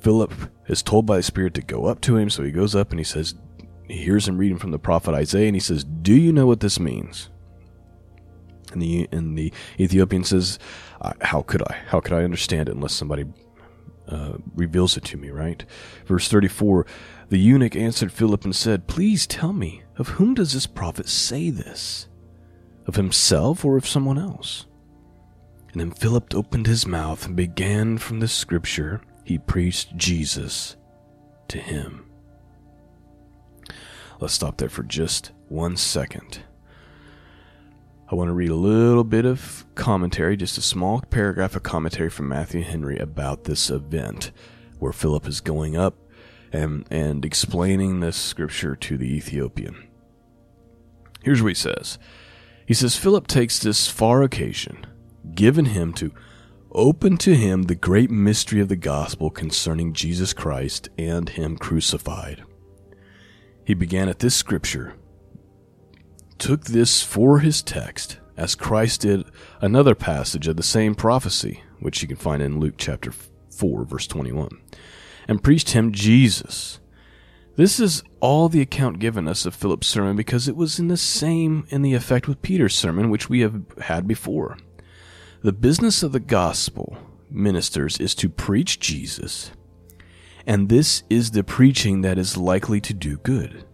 Philip 0.00 0.32
is 0.68 0.84
told 0.84 1.04
by 1.04 1.16
the 1.16 1.22
Spirit 1.24 1.54
to 1.54 1.60
go 1.60 1.86
up 1.86 2.00
to 2.02 2.16
him, 2.16 2.30
so 2.30 2.44
he 2.44 2.52
goes 2.52 2.76
up 2.76 2.90
and 2.90 3.00
he 3.00 3.04
says, 3.04 3.34
he 3.88 3.96
hears 3.96 4.28
him 4.28 4.38
reading 4.38 4.58
from 4.58 4.70
the 4.70 4.78
prophet 4.78 5.14
Isaiah, 5.14 5.48
and 5.48 5.56
he 5.56 5.60
says, 5.60 5.82
Do 5.82 6.14
you 6.14 6.32
know 6.32 6.46
what 6.46 6.60
this 6.60 6.78
means? 6.78 7.30
And 8.72 8.80
the, 8.80 9.08
and 9.10 9.36
the 9.36 9.52
Ethiopian 9.80 10.22
says, 10.22 10.58
How 11.22 11.42
could 11.42 11.62
I? 11.62 11.74
How 11.86 11.98
could 11.98 12.12
I 12.12 12.22
understand 12.22 12.68
it 12.68 12.76
unless 12.76 12.92
somebody 12.92 13.24
uh, 14.08 14.38
reveals 14.54 14.96
it 14.96 15.04
to 15.04 15.16
me, 15.16 15.30
right? 15.30 15.64
Verse 16.06 16.28
34 16.28 16.86
The 17.28 17.38
eunuch 17.38 17.76
answered 17.76 18.12
Philip 18.12 18.44
and 18.44 18.56
said, 18.56 18.86
Please 18.88 19.26
tell 19.26 19.52
me, 19.52 19.82
of 19.96 20.08
whom 20.08 20.34
does 20.34 20.52
this 20.52 20.66
prophet 20.66 21.08
say 21.08 21.50
this? 21.50 22.08
Of 22.86 22.96
himself 22.96 23.64
or 23.64 23.76
of 23.76 23.86
someone 23.86 24.18
else? 24.18 24.66
And 25.72 25.80
then 25.80 25.90
Philip 25.90 26.34
opened 26.34 26.66
his 26.66 26.86
mouth 26.86 27.26
and 27.26 27.36
began 27.36 27.98
from 27.98 28.20
the 28.20 28.28
scripture 28.28 29.02
he 29.24 29.36
preached 29.36 29.96
Jesus 29.96 30.76
to 31.48 31.58
him. 31.58 32.06
Let's 34.20 34.34
stop 34.34 34.56
there 34.56 34.70
for 34.70 34.82
just 34.82 35.32
one 35.48 35.76
second. 35.76 36.40
I 38.10 38.14
want 38.14 38.28
to 38.28 38.34
read 38.34 38.50
a 38.50 38.54
little 38.54 39.04
bit 39.04 39.26
of 39.26 39.66
commentary, 39.74 40.34
just 40.38 40.56
a 40.56 40.62
small 40.62 41.02
paragraph 41.02 41.54
of 41.54 41.62
commentary 41.62 42.08
from 42.08 42.28
Matthew 42.28 42.62
Henry 42.62 42.98
about 42.98 43.44
this 43.44 43.68
event 43.68 44.30
where 44.78 44.94
Philip 44.94 45.26
is 45.26 45.42
going 45.42 45.76
up 45.76 45.94
and, 46.50 46.86
and 46.90 47.22
explaining 47.22 48.00
this 48.00 48.16
scripture 48.16 48.74
to 48.76 48.96
the 48.96 49.14
Ethiopian. 49.14 49.88
Here's 51.22 51.42
what 51.42 51.48
he 51.48 51.54
says 51.54 51.98
He 52.66 52.72
says, 52.72 52.96
Philip 52.96 53.26
takes 53.26 53.58
this 53.58 53.88
far 53.88 54.22
occasion 54.22 54.86
given 55.34 55.66
him 55.66 55.92
to 55.92 56.14
open 56.72 57.18
to 57.18 57.34
him 57.34 57.64
the 57.64 57.74
great 57.74 58.10
mystery 58.10 58.60
of 58.60 58.68
the 58.68 58.76
gospel 58.76 59.28
concerning 59.28 59.92
Jesus 59.92 60.32
Christ 60.32 60.88
and 60.96 61.28
him 61.28 61.58
crucified. 61.58 62.42
He 63.64 63.74
began 63.74 64.08
at 64.08 64.20
this 64.20 64.34
scripture, 64.34 64.94
took 66.38 66.64
this 66.64 67.02
for 67.02 67.40
his 67.40 67.62
text, 67.62 68.18
as 68.36 68.54
Christ 68.54 69.02
did 69.02 69.24
another 69.60 69.94
passage 69.94 70.46
of 70.46 70.56
the 70.56 70.62
same 70.62 70.94
prophecy, 70.94 71.62
which 71.80 72.02
you 72.02 72.08
can 72.08 72.16
find 72.16 72.42
in 72.42 72.60
Luke 72.60 72.74
chapter 72.78 73.12
4, 73.50 73.84
verse 73.84 74.06
21, 74.06 74.50
and 75.26 75.42
preached 75.42 75.70
him 75.70 75.92
Jesus. 75.92 76.80
This 77.56 77.80
is 77.80 78.04
all 78.20 78.48
the 78.48 78.60
account 78.60 79.00
given 79.00 79.26
us 79.26 79.44
of 79.44 79.54
Philip's 79.54 79.88
sermon 79.88 80.14
because 80.14 80.46
it 80.46 80.54
was 80.54 80.78
in 80.78 80.86
the 80.86 80.96
same 80.96 81.66
in 81.70 81.82
the 81.82 81.94
effect 81.94 82.28
with 82.28 82.40
Peter's 82.40 82.76
sermon, 82.76 83.10
which 83.10 83.28
we 83.28 83.40
have 83.40 83.62
had 83.82 84.06
before. 84.06 84.56
The 85.42 85.52
business 85.52 86.02
of 86.02 86.12
the 86.12 86.20
gospel 86.20 86.96
ministers 87.30 87.98
is 87.98 88.14
to 88.16 88.28
preach 88.28 88.78
Jesus, 88.78 89.50
and 90.46 90.68
this 90.68 91.02
is 91.10 91.32
the 91.32 91.42
preaching 91.42 92.02
that 92.02 92.16
is 92.16 92.36
likely 92.36 92.80
to 92.80 92.94
do 92.94 93.18
good. 93.18 93.64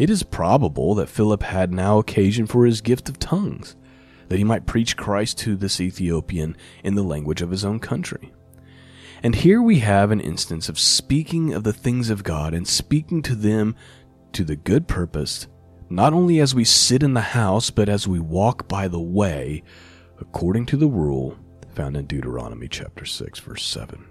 It 0.00 0.08
is 0.08 0.22
probable 0.22 0.94
that 0.94 1.10
Philip 1.10 1.42
had 1.42 1.74
now 1.74 1.98
occasion 1.98 2.46
for 2.46 2.64
his 2.64 2.80
gift 2.80 3.10
of 3.10 3.18
tongues, 3.18 3.76
that 4.28 4.38
he 4.38 4.44
might 4.44 4.64
preach 4.64 4.96
Christ 4.96 5.36
to 5.40 5.56
this 5.56 5.78
Ethiopian 5.78 6.56
in 6.82 6.94
the 6.94 7.02
language 7.02 7.42
of 7.42 7.50
his 7.50 7.66
own 7.66 7.80
country. 7.80 8.32
And 9.22 9.34
here 9.34 9.60
we 9.60 9.80
have 9.80 10.10
an 10.10 10.22
instance 10.22 10.70
of 10.70 10.78
speaking 10.78 11.52
of 11.52 11.64
the 11.64 11.74
things 11.74 12.08
of 12.08 12.24
God 12.24 12.54
and 12.54 12.66
speaking 12.66 13.20
to 13.20 13.34
them 13.34 13.76
to 14.32 14.42
the 14.42 14.56
good 14.56 14.88
purpose, 14.88 15.48
not 15.90 16.14
only 16.14 16.40
as 16.40 16.54
we 16.54 16.64
sit 16.64 17.02
in 17.02 17.12
the 17.12 17.20
house, 17.20 17.68
but 17.68 17.90
as 17.90 18.08
we 18.08 18.20
walk 18.20 18.66
by 18.66 18.88
the 18.88 18.98
way 18.98 19.62
according 20.18 20.64
to 20.64 20.78
the 20.78 20.88
rule 20.88 21.36
found 21.74 21.94
in 21.94 22.06
Deuteronomy 22.06 22.68
chapter 22.68 23.04
6, 23.04 23.38
verse 23.40 23.66
7. 23.66 24.02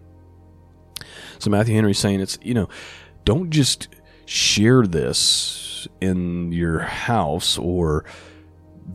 So 1.39 1.49
Matthew 1.49 1.73
Henry's 1.73 1.97
saying 1.97 2.21
it's, 2.21 2.37
you 2.43 2.53
know, 2.53 2.69
don't 3.25 3.49
just 3.49 3.87
share 4.27 4.85
this 4.85 5.68
in 6.01 6.51
your 6.51 6.79
house 6.79 7.57
or 7.57 8.05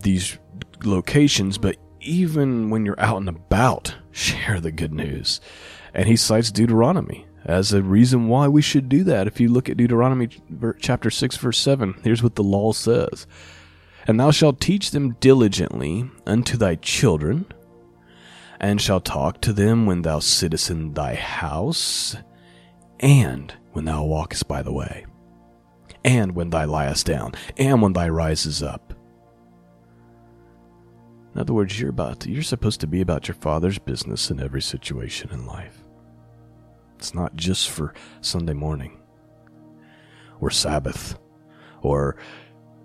these 0.00 0.38
locations, 0.84 1.58
but 1.58 1.76
even 2.00 2.70
when 2.70 2.84
you're 2.84 3.00
out 3.00 3.18
and 3.18 3.28
about, 3.28 3.94
share 4.10 4.60
the 4.60 4.72
good 4.72 4.92
news. 4.92 5.40
And 5.92 6.08
he 6.08 6.16
cites 6.16 6.50
Deuteronomy 6.50 7.26
as 7.44 7.72
a 7.72 7.82
reason 7.82 8.28
why 8.28 8.48
we 8.48 8.62
should 8.62 8.88
do 8.88 9.04
that. 9.04 9.26
If 9.26 9.40
you 9.40 9.48
look 9.48 9.68
at 9.68 9.76
Deuteronomy 9.76 10.28
chapter 10.80 11.10
6, 11.10 11.36
verse 11.36 11.58
7, 11.58 12.00
here's 12.02 12.22
what 12.22 12.34
the 12.34 12.42
law 12.42 12.72
says 12.72 13.26
And 14.06 14.18
thou 14.18 14.30
shalt 14.30 14.60
teach 14.60 14.90
them 14.90 15.16
diligently 15.20 16.10
unto 16.26 16.56
thy 16.56 16.76
children, 16.76 17.46
and 18.60 18.80
shalt 18.80 19.04
talk 19.04 19.40
to 19.42 19.52
them 19.52 19.86
when 19.86 20.02
thou 20.02 20.18
sittest 20.20 20.70
in 20.70 20.94
thy 20.94 21.14
house, 21.14 22.16
and 23.00 23.52
when 23.72 23.84
thou 23.84 24.04
walkest 24.04 24.48
by 24.48 24.62
the 24.62 24.72
way, 24.72 25.04
and 26.04 26.34
when 26.34 26.50
thou 26.50 26.66
liest 26.66 27.06
down, 27.06 27.32
and 27.56 27.80
when 27.80 27.94
thou 27.94 28.08
rises 28.08 28.62
up. 28.62 28.92
In 31.34 31.40
other 31.40 31.54
words, 31.54 31.80
you're 31.80 31.90
about 31.90 32.20
to, 32.20 32.30
you're 32.30 32.42
supposed 32.42 32.80
to 32.80 32.86
be 32.86 33.00
about 33.00 33.26
your 33.26 33.34
father's 33.34 33.78
business 33.78 34.30
in 34.30 34.40
every 34.40 34.62
situation 34.62 35.30
in 35.30 35.46
life. 35.46 35.78
It's 36.96 37.14
not 37.14 37.34
just 37.34 37.70
for 37.70 37.92
Sunday 38.20 38.52
morning 38.52 39.00
or 40.40 40.50
Sabbath 40.50 41.18
or 41.82 42.16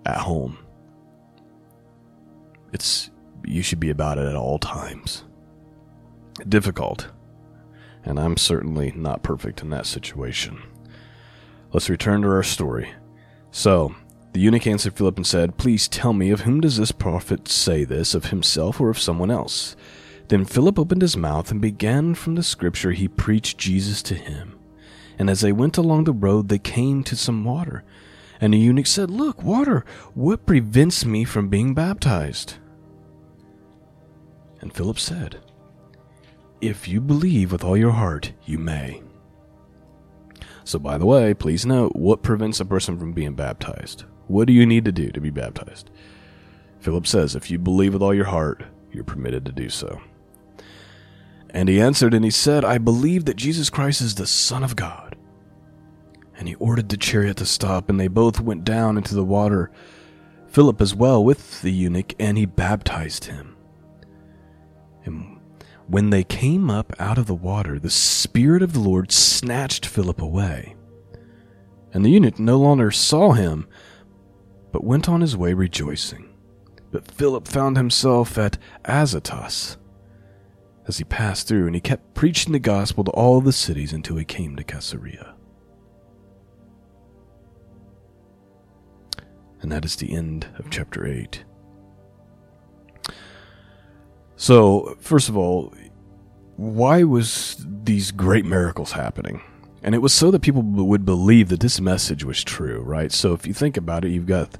at 0.04 0.18
home. 0.18 0.58
It's 2.72 3.10
you 3.44 3.62
should 3.62 3.80
be 3.80 3.90
about 3.90 4.18
it 4.18 4.26
at 4.26 4.36
all 4.36 4.58
times. 4.58 5.24
Difficult. 6.48 7.08
And 8.04 8.18
I'm 8.18 8.36
certainly 8.36 8.92
not 8.92 9.22
perfect 9.22 9.62
in 9.62 9.70
that 9.70 9.86
situation. 9.86 10.60
Let's 11.72 11.90
return 11.90 12.22
to 12.22 12.28
our 12.28 12.42
story. 12.42 12.92
So, 13.52 13.94
the 14.32 14.40
eunuch 14.40 14.66
answered 14.66 14.94
Philip 14.94 15.16
and 15.16 15.26
said, 15.26 15.58
Please 15.58 15.88
tell 15.88 16.12
me, 16.12 16.30
of 16.30 16.42
whom 16.42 16.60
does 16.60 16.76
this 16.76 16.92
prophet 16.92 17.48
say 17.48 17.84
this, 17.84 18.14
of 18.14 18.26
himself 18.26 18.80
or 18.80 18.90
of 18.90 18.98
someone 18.98 19.30
else? 19.30 19.76
Then 20.28 20.44
Philip 20.44 20.78
opened 20.78 21.02
his 21.02 21.16
mouth 21.16 21.50
and 21.50 21.60
began 21.60 22.14
from 22.14 22.36
the 22.36 22.44
scripture 22.44 22.92
he 22.92 23.08
preached 23.08 23.58
Jesus 23.58 24.02
to 24.02 24.14
him. 24.14 24.56
And 25.18 25.28
as 25.28 25.40
they 25.40 25.52
went 25.52 25.76
along 25.76 26.04
the 26.04 26.12
road, 26.12 26.48
they 26.48 26.58
came 26.58 27.02
to 27.04 27.16
some 27.16 27.44
water. 27.44 27.82
And 28.40 28.54
the 28.54 28.58
eunuch 28.58 28.86
said, 28.86 29.10
Look, 29.10 29.42
water, 29.42 29.84
what 30.14 30.46
prevents 30.46 31.04
me 31.04 31.24
from 31.24 31.48
being 31.48 31.74
baptized? 31.74 32.54
And 34.60 34.72
Philip 34.72 34.98
said, 34.98 35.40
If 36.60 36.86
you 36.86 37.00
believe 37.00 37.50
with 37.50 37.64
all 37.64 37.76
your 37.76 37.92
heart, 37.92 38.32
you 38.46 38.58
may. 38.58 39.02
So, 40.70 40.78
by 40.78 40.98
the 40.98 41.06
way, 41.06 41.34
please 41.34 41.66
note 41.66 41.96
what 41.96 42.22
prevents 42.22 42.60
a 42.60 42.64
person 42.64 42.96
from 42.96 43.10
being 43.10 43.34
baptized? 43.34 44.04
What 44.28 44.46
do 44.46 44.52
you 44.52 44.64
need 44.64 44.84
to 44.84 44.92
do 44.92 45.10
to 45.10 45.20
be 45.20 45.30
baptized? 45.30 45.90
Philip 46.78 47.08
says, 47.08 47.34
If 47.34 47.50
you 47.50 47.58
believe 47.58 47.92
with 47.92 48.02
all 48.02 48.14
your 48.14 48.26
heart, 48.26 48.62
you're 48.92 49.02
permitted 49.02 49.44
to 49.46 49.52
do 49.52 49.68
so. 49.68 50.00
And 51.52 51.68
he 51.68 51.80
answered 51.80 52.14
and 52.14 52.24
he 52.24 52.30
said, 52.30 52.64
I 52.64 52.78
believe 52.78 53.24
that 53.24 53.36
Jesus 53.36 53.68
Christ 53.68 54.00
is 54.00 54.14
the 54.14 54.28
Son 54.28 54.62
of 54.62 54.76
God. 54.76 55.16
And 56.38 56.46
he 56.46 56.54
ordered 56.54 56.88
the 56.88 56.96
chariot 56.96 57.38
to 57.38 57.46
stop, 57.46 57.90
and 57.90 57.98
they 57.98 58.06
both 58.06 58.38
went 58.38 58.62
down 58.62 58.96
into 58.96 59.16
the 59.16 59.24
water, 59.24 59.72
Philip 60.46 60.80
as 60.80 60.94
well 60.94 61.24
with 61.24 61.62
the 61.62 61.72
eunuch, 61.72 62.14
and 62.20 62.38
he 62.38 62.46
baptized 62.46 63.24
him. 63.24 63.56
And 65.04 65.29
when 65.90 66.10
they 66.10 66.22
came 66.22 66.70
up 66.70 66.92
out 67.00 67.18
of 67.18 67.26
the 67.26 67.34
water, 67.34 67.76
the 67.76 67.90
Spirit 67.90 68.62
of 68.62 68.74
the 68.74 68.80
Lord 68.80 69.10
snatched 69.10 69.84
Philip 69.84 70.22
away. 70.22 70.76
And 71.92 72.04
the 72.04 72.10
eunuch 72.10 72.38
no 72.38 72.58
longer 72.58 72.92
saw 72.92 73.32
him, 73.32 73.66
but 74.70 74.84
went 74.84 75.08
on 75.08 75.20
his 75.20 75.36
way 75.36 75.52
rejoicing. 75.52 76.32
But 76.92 77.10
Philip 77.10 77.48
found 77.48 77.76
himself 77.76 78.38
at 78.38 78.56
Azotus 78.84 79.78
as 80.86 80.98
he 80.98 81.04
passed 81.04 81.48
through, 81.48 81.66
and 81.66 81.74
he 81.74 81.80
kept 81.80 82.14
preaching 82.14 82.52
the 82.52 82.60
gospel 82.60 83.02
to 83.02 83.10
all 83.10 83.40
the 83.40 83.52
cities 83.52 83.92
until 83.92 84.16
he 84.16 84.24
came 84.24 84.54
to 84.54 84.62
Caesarea. 84.62 85.34
And 89.60 89.72
that 89.72 89.84
is 89.84 89.96
the 89.96 90.14
end 90.14 90.46
of 90.56 90.70
chapter 90.70 91.04
8. 91.04 91.44
So, 94.36 94.96
first 95.00 95.28
of 95.28 95.36
all, 95.36 95.74
why 96.60 97.02
was 97.04 97.56
these 97.84 98.10
great 98.10 98.44
miracles 98.44 98.92
happening? 98.92 99.40
And 99.82 99.94
it 99.94 100.02
was 100.02 100.12
so 100.12 100.30
that 100.30 100.42
people 100.42 100.60
would 100.60 101.06
believe 101.06 101.48
that 101.48 101.60
this 101.60 101.80
message 101.80 102.22
was 102.22 102.44
true, 102.44 102.82
right? 102.82 103.10
So 103.10 103.32
if 103.32 103.46
you 103.46 103.54
think 103.54 103.78
about 103.78 104.04
it, 104.04 104.10
you've 104.10 104.26
got 104.26 104.58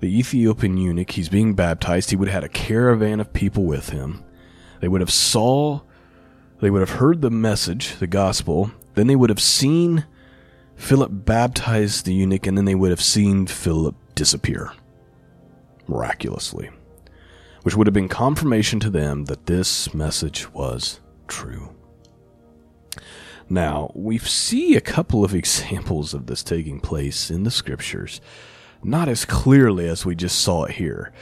the 0.00 0.18
Ethiopian 0.18 0.76
eunuch, 0.76 1.12
he's 1.12 1.30
being 1.30 1.54
baptized, 1.54 2.10
he 2.10 2.16
would 2.16 2.28
have 2.28 2.42
had 2.42 2.44
a 2.44 2.52
caravan 2.52 3.20
of 3.20 3.32
people 3.32 3.64
with 3.64 3.88
him. 3.88 4.22
They 4.80 4.88
would 4.88 5.00
have 5.00 5.10
saw, 5.10 5.80
they 6.60 6.68
would 6.68 6.86
have 6.86 6.98
heard 6.98 7.22
the 7.22 7.30
message, 7.30 7.96
the 7.96 8.06
gospel. 8.06 8.70
Then 8.94 9.06
they 9.06 9.16
would 9.16 9.30
have 9.30 9.40
seen 9.40 10.04
Philip 10.76 11.10
baptize 11.10 12.02
the 12.02 12.12
eunuch, 12.12 12.46
and 12.46 12.58
then 12.58 12.66
they 12.66 12.74
would 12.74 12.90
have 12.90 13.00
seen 13.00 13.46
Philip 13.46 13.94
disappear 14.14 14.72
miraculously, 15.88 16.68
which 17.62 17.76
would 17.76 17.86
have 17.86 17.94
been 17.94 18.08
confirmation 18.08 18.78
to 18.80 18.90
them 18.90 19.24
that 19.24 19.46
this 19.46 19.94
message 19.94 20.52
was 20.52 20.99
true. 21.30 21.74
Now, 23.48 23.90
we 23.94 24.18
see 24.18 24.76
a 24.76 24.80
couple 24.80 25.24
of 25.24 25.34
examples 25.42 26.12
of 26.12 26.26
this 26.26 26.42
taking 26.42 26.80
place 26.80 27.30
in 27.30 27.44
the 27.44 27.50
scriptures, 27.50 28.20
not 28.82 29.08
as 29.08 29.24
clearly 29.24 29.88
as 29.88 30.04
we 30.04 30.14
just 30.14 30.40
saw 30.40 30.64
it 30.64 30.72
here. 30.72 31.12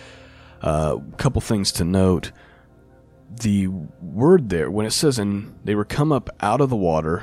A 0.60 0.66
uh, 0.66 0.98
couple 1.16 1.40
things 1.40 1.70
to 1.72 1.84
note 1.84 2.32
the 3.30 3.68
word 3.68 4.48
there, 4.48 4.70
when 4.70 4.86
it 4.86 4.90
says, 4.90 5.18
and 5.18 5.56
they 5.64 5.74
were 5.74 5.84
come 5.84 6.10
up 6.10 6.30
out 6.40 6.60
of 6.60 6.70
the 6.70 6.76
water, 6.76 7.22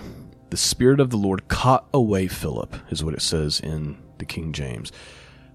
the 0.50 0.58
Spirit 0.58 1.00
of 1.00 1.10
the 1.10 1.18
Lord 1.18 1.48
caught 1.48 1.88
away 1.94 2.28
Philip, 2.28 2.76
is 2.90 3.04
what 3.04 3.14
it 3.14 3.22
says 3.22 3.60
in 3.60 3.98
the 4.20 4.26
King 4.26 4.54
James. 4.54 4.92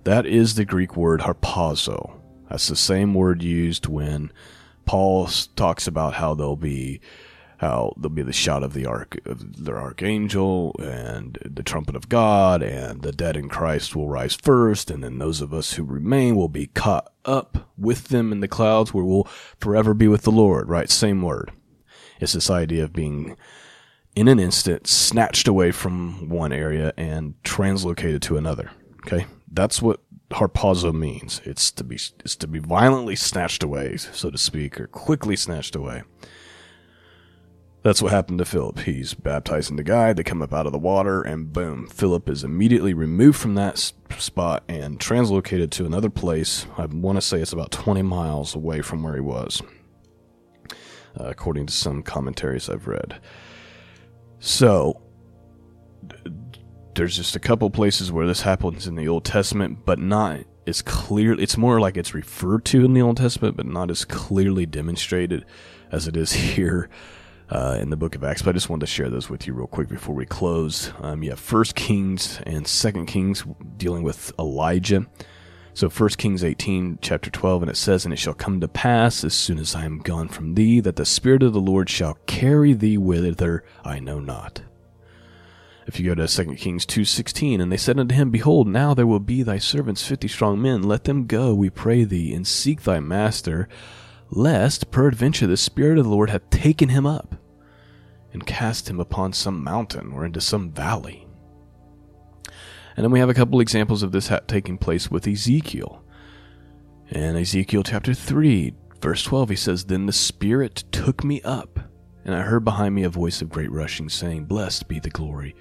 That 0.04 0.26
is 0.26 0.54
the 0.54 0.64
Greek 0.64 0.96
word 0.96 1.20
harpazo. 1.20 2.20
That's 2.48 2.68
the 2.68 2.76
same 2.76 3.14
word 3.14 3.42
used 3.42 3.86
when 3.86 4.32
Paul 4.90 5.28
talks 5.54 5.86
about 5.86 6.14
how 6.14 6.34
there'll 6.34 6.56
be 6.56 7.00
how 7.58 7.94
there'll 7.96 8.12
be 8.12 8.22
the 8.22 8.32
shout 8.32 8.64
of 8.64 8.74
the 8.74 8.86
arch 8.86 9.12
of 9.24 9.68
archangel 9.68 10.74
and 10.82 11.38
the 11.44 11.62
trumpet 11.62 11.94
of 11.94 12.08
God, 12.08 12.60
and 12.60 13.02
the 13.02 13.12
dead 13.12 13.36
in 13.36 13.48
Christ 13.48 13.94
will 13.94 14.08
rise 14.08 14.34
first, 14.34 14.90
and 14.90 15.04
then 15.04 15.18
those 15.18 15.40
of 15.40 15.54
us 15.54 15.74
who 15.74 15.84
remain 15.84 16.34
will 16.34 16.48
be 16.48 16.66
caught 16.66 17.12
up 17.24 17.70
with 17.78 18.08
them 18.08 18.32
in 18.32 18.40
the 18.40 18.48
clouds, 18.48 18.92
where 18.92 19.04
we'll 19.04 19.28
forever 19.60 19.94
be 19.94 20.08
with 20.08 20.22
the 20.22 20.32
Lord. 20.32 20.68
Right? 20.68 20.90
Same 20.90 21.22
word. 21.22 21.52
It's 22.18 22.32
this 22.32 22.50
idea 22.50 22.82
of 22.82 22.92
being 22.92 23.36
in 24.16 24.26
an 24.26 24.40
instant 24.40 24.88
snatched 24.88 25.46
away 25.46 25.70
from 25.70 26.28
one 26.28 26.52
area 26.52 26.92
and 26.96 27.40
translocated 27.44 28.22
to 28.22 28.36
another. 28.36 28.72
Okay, 29.06 29.26
that's 29.50 29.82
what 29.82 30.00
harpazo 30.30 30.94
means. 30.94 31.40
It's 31.44 31.70
to 31.72 31.84
be 31.84 31.96
it's 31.96 32.36
to 32.36 32.46
be 32.46 32.58
violently 32.58 33.16
snatched 33.16 33.62
away, 33.62 33.96
so 33.96 34.30
to 34.30 34.38
speak, 34.38 34.80
or 34.80 34.86
quickly 34.86 35.36
snatched 35.36 35.74
away. 35.74 36.02
That's 37.82 38.02
what 38.02 38.12
happened 38.12 38.38
to 38.40 38.44
Philip. 38.44 38.80
He's 38.80 39.14
baptizing 39.14 39.76
the 39.76 39.82
guy, 39.82 40.12
they 40.12 40.22
come 40.22 40.42
up 40.42 40.52
out 40.52 40.66
of 40.66 40.72
the 40.72 40.78
water, 40.78 41.22
and 41.22 41.50
boom, 41.50 41.86
Philip 41.86 42.28
is 42.28 42.44
immediately 42.44 42.92
removed 42.92 43.38
from 43.38 43.54
that 43.54 43.78
spot 44.18 44.64
and 44.68 45.00
translocated 45.00 45.70
to 45.70 45.86
another 45.86 46.10
place. 46.10 46.66
I 46.76 46.84
want 46.84 47.16
to 47.16 47.22
say 47.22 47.40
it's 47.40 47.54
about 47.54 47.70
20 47.70 48.02
miles 48.02 48.54
away 48.54 48.82
from 48.82 49.02
where 49.02 49.14
he 49.14 49.22
was, 49.22 49.62
uh, 51.18 51.24
according 51.24 51.66
to 51.66 51.72
some 51.72 52.02
commentaries 52.02 52.68
I've 52.68 52.86
read. 52.86 53.18
So, 54.40 55.00
there's 57.00 57.16
just 57.16 57.34
a 57.34 57.40
couple 57.40 57.70
places 57.70 58.12
where 58.12 58.26
this 58.26 58.42
happens 58.42 58.86
in 58.86 58.94
the 58.94 59.08
Old 59.08 59.24
Testament, 59.24 59.86
but 59.86 59.98
not 59.98 60.40
as 60.66 60.82
clear. 60.82 61.32
It's 61.32 61.56
more 61.56 61.80
like 61.80 61.96
it's 61.96 62.12
referred 62.12 62.66
to 62.66 62.84
in 62.84 62.92
the 62.92 63.00
Old 63.00 63.16
Testament, 63.16 63.56
but 63.56 63.64
not 63.64 63.90
as 63.90 64.04
clearly 64.04 64.66
demonstrated 64.66 65.46
as 65.90 66.06
it 66.06 66.14
is 66.14 66.32
here 66.54 66.90
uh, 67.48 67.78
in 67.80 67.88
the 67.88 67.96
book 67.96 68.16
of 68.16 68.22
Acts. 68.22 68.42
But 68.42 68.50
I 68.50 68.52
just 68.52 68.68
wanted 68.68 68.80
to 68.80 68.92
share 68.92 69.08
those 69.08 69.30
with 69.30 69.46
you 69.46 69.54
real 69.54 69.66
quick 69.66 69.88
before 69.88 70.14
we 70.14 70.26
close. 70.26 70.92
Um, 71.00 71.22
you 71.22 71.30
have 71.30 71.40
First 71.40 71.74
Kings 71.74 72.38
and 72.44 72.68
Second 72.68 73.06
Kings 73.06 73.46
dealing 73.78 74.02
with 74.02 74.30
Elijah. 74.38 75.06
So 75.72 75.88
First 75.88 76.18
Kings 76.18 76.44
18, 76.44 76.98
chapter 77.00 77.30
12, 77.30 77.62
and 77.62 77.70
it 77.70 77.78
says, 77.78 78.04
And 78.04 78.12
it 78.12 78.18
shall 78.18 78.34
come 78.34 78.60
to 78.60 78.68
pass, 78.68 79.24
as 79.24 79.32
soon 79.32 79.58
as 79.58 79.74
I 79.74 79.86
am 79.86 80.00
gone 80.00 80.28
from 80.28 80.54
thee, 80.54 80.80
that 80.80 80.96
the 80.96 81.06
Spirit 81.06 81.42
of 81.42 81.54
the 81.54 81.62
Lord 81.62 81.88
shall 81.88 82.18
carry 82.26 82.74
thee 82.74 82.98
whither 82.98 83.64
I 83.86 84.00
know 84.00 84.20
not. 84.20 84.60
If 85.86 85.98
you 85.98 86.06
go 86.06 86.14
to 86.14 86.28
2 86.28 86.54
Kings 86.54 86.86
2.16, 86.86 87.60
And 87.60 87.72
they 87.72 87.76
said 87.76 87.98
unto 87.98 88.14
him, 88.14 88.30
Behold, 88.30 88.68
now 88.68 88.94
there 88.94 89.06
will 89.06 89.20
be 89.20 89.42
thy 89.42 89.58
servants 89.58 90.06
fifty 90.06 90.28
strong 90.28 90.60
men. 90.60 90.82
Let 90.82 91.04
them 91.04 91.26
go, 91.26 91.54
we 91.54 91.70
pray 91.70 92.04
thee, 92.04 92.32
and 92.34 92.46
seek 92.46 92.82
thy 92.82 93.00
master, 93.00 93.68
lest 94.30 94.90
peradventure 94.90 95.46
the 95.46 95.56
Spirit 95.56 95.98
of 95.98 96.04
the 96.04 96.10
Lord 96.10 96.30
hath 96.30 96.48
taken 96.50 96.90
him 96.90 97.06
up 97.06 97.34
and 98.32 98.46
cast 98.46 98.88
him 98.88 99.00
upon 99.00 99.32
some 99.32 99.64
mountain 99.64 100.12
or 100.12 100.24
into 100.24 100.40
some 100.40 100.70
valley. 100.70 101.26
And 102.96 103.04
then 103.04 103.10
we 103.10 103.18
have 103.18 103.30
a 103.30 103.34
couple 103.34 103.60
examples 103.60 104.02
of 104.02 104.12
this 104.12 104.30
taking 104.46 104.78
place 104.78 105.10
with 105.10 105.26
Ezekiel. 105.26 106.04
In 107.08 107.36
Ezekiel 107.36 107.82
chapter 107.82 108.14
3, 108.14 108.74
verse 109.00 109.22
12, 109.24 109.50
he 109.50 109.56
says, 109.56 109.84
Then 109.84 110.06
the 110.06 110.12
Spirit 110.12 110.84
took 110.92 111.24
me 111.24 111.40
up, 111.42 111.80
And 112.30 112.38
I 112.38 112.42
heard 112.42 112.64
behind 112.64 112.94
me 112.94 113.02
a 113.02 113.08
voice 113.08 113.42
of 113.42 113.48
great 113.48 113.72
rushing, 113.72 114.08
saying, 114.08 114.44
Blessed 114.44 114.86
be 114.86 115.00
the 115.00 115.10
glory 115.10 115.56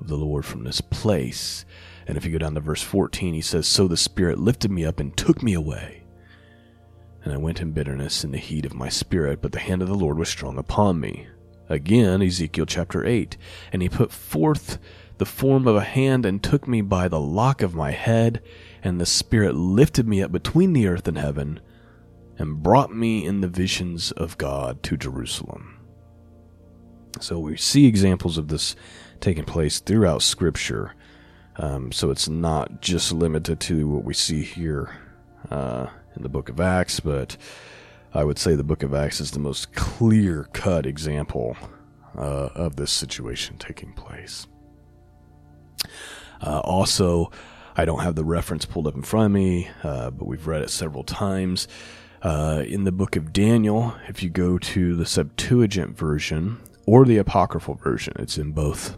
of 0.00 0.08
the 0.08 0.16
Lord 0.16 0.44
from 0.44 0.64
this 0.64 0.80
place. 0.80 1.64
And 2.08 2.18
if 2.18 2.24
you 2.24 2.32
go 2.32 2.38
down 2.38 2.56
to 2.56 2.60
verse 2.60 2.82
14, 2.82 3.34
he 3.34 3.40
says, 3.40 3.68
So 3.68 3.86
the 3.86 3.96
Spirit 3.96 4.40
lifted 4.40 4.72
me 4.72 4.84
up 4.84 4.98
and 4.98 5.16
took 5.16 5.44
me 5.44 5.54
away. 5.54 6.02
And 7.22 7.32
I 7.32 7.36
went 7.36 7.60
in 7.60 7.70
bitterness 7.70 8.24
in 8.24 8.32
the 8.32 8.38
heat 8.38 8.66
of 8.66 8.74
my 8.74 8.88
spirit, 8.88 9.40
but 9.40 9.52
the 9.52 9.60
hand 9.60 9.80
of 9.80 9.86
the 9.86 9.94
Lord 9.94 10.18
was 10.18 10.28
strong 10.28 10.58
upon 10.58 10.98
me. 10.98 11.28
Again, 11.68 12.20
Ezekiel 12.20 12.66
chapter 12.66 13.06
8. 13.06 13.36
And 13.72 13.80
he 13.80 13.88
put 13.88 14.10
forth 14.10 14.80
the 15.18 15.24
form 15.24 15.68
of 15.68 15.76
a 15.76 15.84
hand 15.84 16.26
and 16.26 16.42
took 16.42 16.66
me 16.66 16.80
by 16.80 17.06
the 17.06 17.20
lock 17.20 17.62
of 17.62 17.76
my 17.76 17.92
head, 17.92 18.42
and 18.82 19.00
the 19.00 19.06
Spirit 19.06 19.54
lifted 19.54 20.08
me 20.08 20.20
up 20.20 20.32
between 20.32 20.72
the 20.72 20.88
earth 20.88 21.06
and 21.06 21.18
heaven, 21.18 21.60
and 22.36 22.60
brought 22.60 22.92
me 22.92 23.24
in 23.24 23.40
the 23.40 23.46
visions 23.46 24.10
of 24.10 24.36
God 24.36 24.82
to 24.82 24.96
Jerusalem. 24.96 25.77
So 27.20 27.38
we 27.38 27.56
see 27.56 27.86
examples 27.86 28.38
of 28.38 28.48
this 28.48 28.76
taking 29.20 29.44
place 29.44 29.80
throughout 29.80 30.22
Scripture. 30.22 30.94
Um, 31.56 31.90
so 31.90 32.10
it's 32.10 32.28
not 32.28 32.80
just 32.80 33.12
limited 33.12 33.60
to 33.60 33.88
what 33.88 34.04
we 34.04 34.14
see 34.14 34.42
here 34.42 34.96
uh, 35.50 35.88
in 36.16 36.22
the 36.22 36.28
book 36.28 36.48
of 36.48 36.60
Acts, 36.60 37.00
but 37.00 37.36
I 38.14 38.24
would 38.24 38.38
say 38.38 38.54
the 38.54 38.64
book 38.64 38.82
of 38.82 38.94
Acts 38.94 39.20
is 39.20 39.32
the 39.32 39.40
most 39.40 39.74
clear 39.74 40.48
cut 40.52 40.86
example 40.86 41.56
uh, 42.16 42.50
of 42.54 42.76
this 42.76 42.92
situation 42.92 43.58
taking 43.58 43.92
place. 43.92 44.46
Uh, 46.40 46.60
also, 46.60 47.30
I 47.76 47.84
don't 47.84 48.00
have 48.00 48.14
the 48.14 48.24
reference 48.24 48.64
pulled 48.64 48.86
up 48.86 48.94
in 48.94 49.02
front 49.02 49.26
of 49.26 49.32
me, 49.32 49.68
uh, 49.82 50.10
but 50.10 50.26
we've 50.26 50.46
read 50.46 50.62
it 50.62 50.70
several 50.70 51.04
times. 51.04 51.68
Uh, 52.22 52.64
in 52.66 52.84
the 52.84 52.92
book 52.92 53.14
of 53.14 53.32
Daniel, 53.32 53.94
if 54.08 54.22
you 54.22 54.30
go 54.30 54.58
to 54.58 54.96
the 54.96 55.06
Septuagint 55.06 55.96
version 55.96 56.58
or 56.88 57.04
the 57.04 57.18
Apocryphal 57.18 57.74
version, 57.74 58.14
it's 58.18 58.38
in 58.38 58.52
both. 58.52 58.96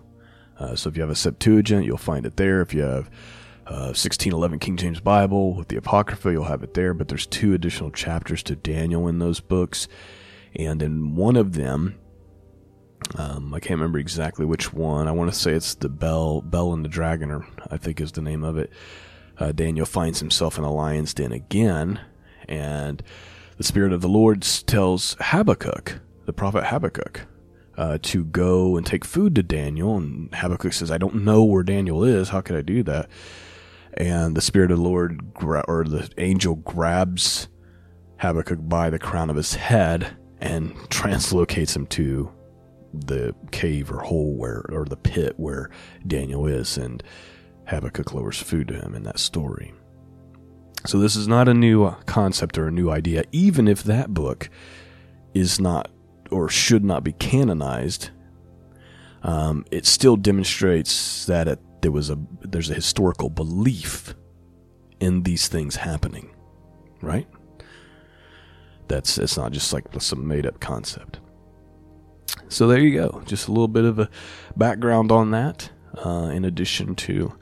Uh, 0.60 0.76
so 0.76 0.88
if 0.88 0.96
you 0.96 1.02
have 1.02 1.10
a 1.10 1.16
Septuagint, 1.16 1.84
you'll 1.84 1.96
find 1.96 2.24
it 2.24 2.36
there. 2.36 2.60
If 2.60 2.72
you 2.72 2.82
have 2.82 3.10
1611 3.66 4.56
uh, 4.56 4.58
King 4.60 4.76
James 4.76 5.00
Bible 5.00 5.54
with 5.54 5.66
the 5.68 5.76
Apocrypha, 5.76 6.30
you'll 6.30 6.44
have 6.44 6.62
it 6.62 6.74
there. 6.74 6.94
But 6.94 7.08
there's 7.08 7.26
two 7.26 7.52
additional 7.52 7.90
chapters 7.90 8.44
to 8.44 8.54
Daniel 8.54 9.08
in 9.08 9.18
those 9.18 9.40
books. 9.40 9.88
And 10.54 10.80
in 10.82 11.16
one 11.16 11.34
of 11.34 11.54
them, 11.54 11.98
um, 13.16 13.52
I 13.52 13.58
can't 13.58 13.80
remember 13.80 13.98
exactly 13.98 14.46
which 14.46 14.72
one. 14.72 15.08
I 15.08 15.12
want 15.12 15.32
to 15.32 15.38
say 15.38 15.52
it's 15.52 15.74
the 15.74 15.88
Bel, 15.88 16.42
Bel 16.42 16.72
and 16.72 16.84
the 16.84 16.88
Dragon, 16.88 17.32
or 17.32 17.44
I 17.72 17.76
think 17.76 18.00
is 18.00 18.12
the 18.12 18.22
name 18.22 18.44
of 18.44 18.56
it. 18.56 18.70
Uh, 19.36 19.50
Daniel 19.50 19.86
finds 19.86 20.20
himself 20.20 20.58
in 20.58 20.64
a 20.64 20.72
lion's 20.72 21.12
den 21.12 21.32
again, 21.32 21.98
and 22.46 23.02
the 23.56 23.64
Spirit 23.64 23.92
of 23.92 24.00
the 24.00 24.08
Lord 24.08 24.42
tells 24.42 25.16
Habakkuk, 25.18 25.98
the 26.26 26.32
prophet 26.32 26.66
Habakkuk, 26.66 27.26
uh, 27.80 27.96
to 28.02 28.24
go 28.26 28.76
and 28.76 28.84
take 28.84 29.06
food 29.06 29.34
to 29.34 29.42
Daniel. 29.42 29.96
And 29.96 30.32
Habakkuk 30.34 30.74
says, 30.74 30.90
I 30.90 30.98
don't 30.98 31.24
know 31.24 31.42
where 31.42 31.62
Daniel 31.62 32.04
is. 32.04 32.28
How 32.28 32.42
could 32.42 32.56
I 32.56 32.60
do 32.60 32.82
that? 32.82 33.08
And 33.94 34.36
the 34.36 34.42
Spirit 34.42 34.70
of 34.70 34.76
the 34.76 34.84
Lord, 34.84 35.32
gra- 35.32 35.64
or 35.66 35.84
the 35.84 36.06
angel, 36.18 36.56
grabs 36.56 37.48
Habakkuk 38.18 38.58
by 38.68 38.90
the 38.90 38.98
crown 38.98 39.30
of 39.30 39.36
his 39.36 39.54
head 39.54 40.14
and 40.42 40.74
translocates 40.90 41.74
him 41.74 41.86
to 41.86 42.30
the 42.92 43.34
cave 43.50 43.90
or 43.90 44.00
hole 44.00 44.36
where, 44.36 44.66
or 44.68 44.84
the 44.84 44.98
pit 44.98 45.32
where 45.38 45.70
Daniel 46.06 46.46
is, 46.46 46.76
and 46.76 47.02
Habakkuk 47.64 48.12
lowers 48.12 48.42
food 48.42 48.68
to 48.68 48.74
him 48.74 48.94
in 48.94 49.04
that 49.04 49.18
story. 49.18 49.72
So 50.84 50.98
this 50.98 51.16
is 51.16 51.26
not 51.26 51.48
a 51.48 51.54
new 51.54 51.92
concept 52.04 52.58
or 52.58 52.68
a 52.68 52.72
new 52.72 52.90
idea, 52.90 53.24
even 53.32 53.66
if 53.66 53.82
that 53.84 54.12
book 54.12 54.50
is 55.32 55.58
not 55.58 55.90
or 56.30 56.48
should 56.48 56.84
not 56.84 57.04
be 57.04 57.12
canonized. 57.12 58.10
Um, 59.22 59.64
it 59.70 59.86
still 59.86 60.16
demonstrates 60.16 61.26
that 61.26 61.46
it, 61.48 61.60
there 61.82 61.92
was 61.92 62.10
a 62.10 62.18
there's 62.40 62.70
a 62.70 62.74
historical 62.74 63.28
belief 63.28 64.14
in 64.98 65.22
these 65.22 65.48
things 65.48 65.76
happening, 65.76 66.30
right? 67.02 67.28
That's 68.88 69.18
it's 69.18 69.36
not 69.36 69.52
just 69.52 69.72
like 69.72 69.84
some 69.98 70.26
made 70.26 70.46
up 70.46 70.60
concept. 70.60 71.20
So 72.48 72.66
there 72.66 72.80
you 72.80 72.94
go. 72.98 73.22
Just 73.26 73.48
a 73.48 73.52
little 73.52 73.68
bit 73.68 73.84
of 73.84 73.98
a 73.98 74.10
background 74.56 75.12
on 75.12 75.30
that, 75.30 75.70
uh, 76.04 76.30
in 76.32 76.44
addition 76.44 76.94
to 76.96 77.32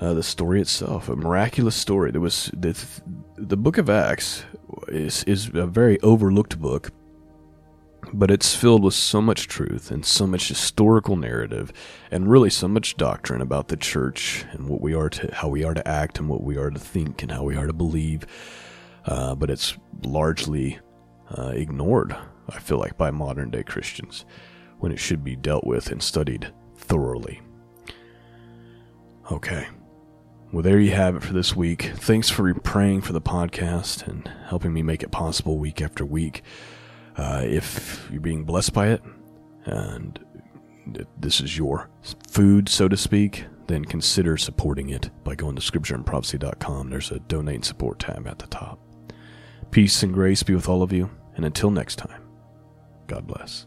uh, 0.00 0.14
the 0.14 0.22
story 0.22 0.60
itself. 0.60 1.08
A 1.08 1.16
miraculous 1.16 1.74
story. 1.74 2.10
There 2.10 2.20
was 2.20 2.50
the 2.52 2.76
the 3.36 3.56
Book 3.56 3.78
of 3.78 3.90
Acts 3.90 4.44
is 4.88 5.24
is 5.24 5.50
a 5.54 5.66
very 5.66 6.00
overlooked 6.00 6.58
book, 6.60 6.92
but 8.12 8.30
it's 8.30 8.54
filled 8.54 8.82
with 8.82 8.94
so 8.94 9.20
much 9.20 9.48
truth 9.48 9.90
and 9.90 10.04
so 10.04 10.26
much 10.26 10.48
historical 10.48 11.16
narrative, 11.16 11.72
and 12.10 12.30
really 12.30 12.50
so 12.50 12.68
much 12.68 12.96
doctrine 12.96 13.40
about 13.40 13.68
the 13.68 13.76
church 13.76 14.44
and 14.52 14.68
what 14.68 14.80
we 14.80 14.94
are 14.94 15.10
to 15.10 15.34
how 15.34 15.48
we 15.48 15.64
are 15.64 15.74
to 15.74 15.86
act 15.86 16.18
and 16.18 16.28
what 16.28 16.42
we 16.42 16.56
are 16.56 16.70
to 16.70 16.78
think 16.80 17.22
and 17.22 17.32
how 17.32 17.42
we 17.42 17.56
are 17.56 17.66
to 17.66 17.72
believe. 17.72 18.26
Uh, 19.04 19.34
but 19.34 19.50
it's 19.50 19.76
largely 20.04 20.78
uh, 21.36 21.52
ignored 21.54 22.16
I 22.50 22.58
feel 22.60 22.78
like, 22.78 22.96
by 22.96 23.10
modern 23.10 23.50
day 23.50 23.62
Christians, 23.62 24.24
when 24.78 24.92
it 24.92 24.98
should 24.98 25.22
be 25.22 25.36
dealt 25.36 25.64
with 25.64 25.90
and 25.90 26.02
studied 26.02 26.52
thoroughly. 26.76 27.40
Okay. 29.30 29.68
Well, 30.50 30.62
there 30.62 30.80
you 30.80 30.92
have 30.92 31.16
it 31.16 31.22
for 31.22 31.34
this 31.34 31.54
week. 31.54 31.92
Thanks 31.96 32.30
for 32.30 32.54
praying 32.54 33.02
for 33.02 33.12
the 33.12 33.20
podcast 33.20 34.06
and 34.06 34.26
helping 34.46 34.72
me 34.72 34.82
make 34.82 35.02
it 35.02 35.10
possible 35.10 35.58
week 35.58 35.82
after 35.82 36.06
week. 36.06 36.42
Uh, 37.18 37.42
if 37.44 38.08
you're 38.10 38.20
being 38.20 38.44
blessed 38.44 38.72
by 38.72 38.88
it 38.88 39.02
and 39.64 40.24
this 41.18 41.40
is 41.40 41.58
your 41.58 41.90
food, 42.30 42.68
so 42.68 42.88
to 42.88 42.96
speak, 42.96 43.44
then 43.66 43.84
consider 43.84 44.36
supporting 44.36 44.90
it 44.90 45.10
by 45.24 45.34
going 45.34 45.56
to 45.56 45.60
scriptureandprophecy.com. 45.62 46.88
There's 46.88 47.10
a 47.10 47.18
donate 47.20 47.56
and 47.56 47.64
support 47.64 47.98
tab 47.98 48.26
at 48.26 48.38
the 48.38 48.46
top. 48.46 48.78
Peace 49.70 50.02
and 50.02 50.14
grace 50.14 50.42
be 50.42 50.54
with 50.54 50.68
all 50.68 50.82
of 50.82 50.92
you, 50.92 51.10
and 51.36 51.44
until 51.44 51.70
next 51.70 51.96
time. 51.96 52.22
God 53.06 53.26
bless. 53.26 53.66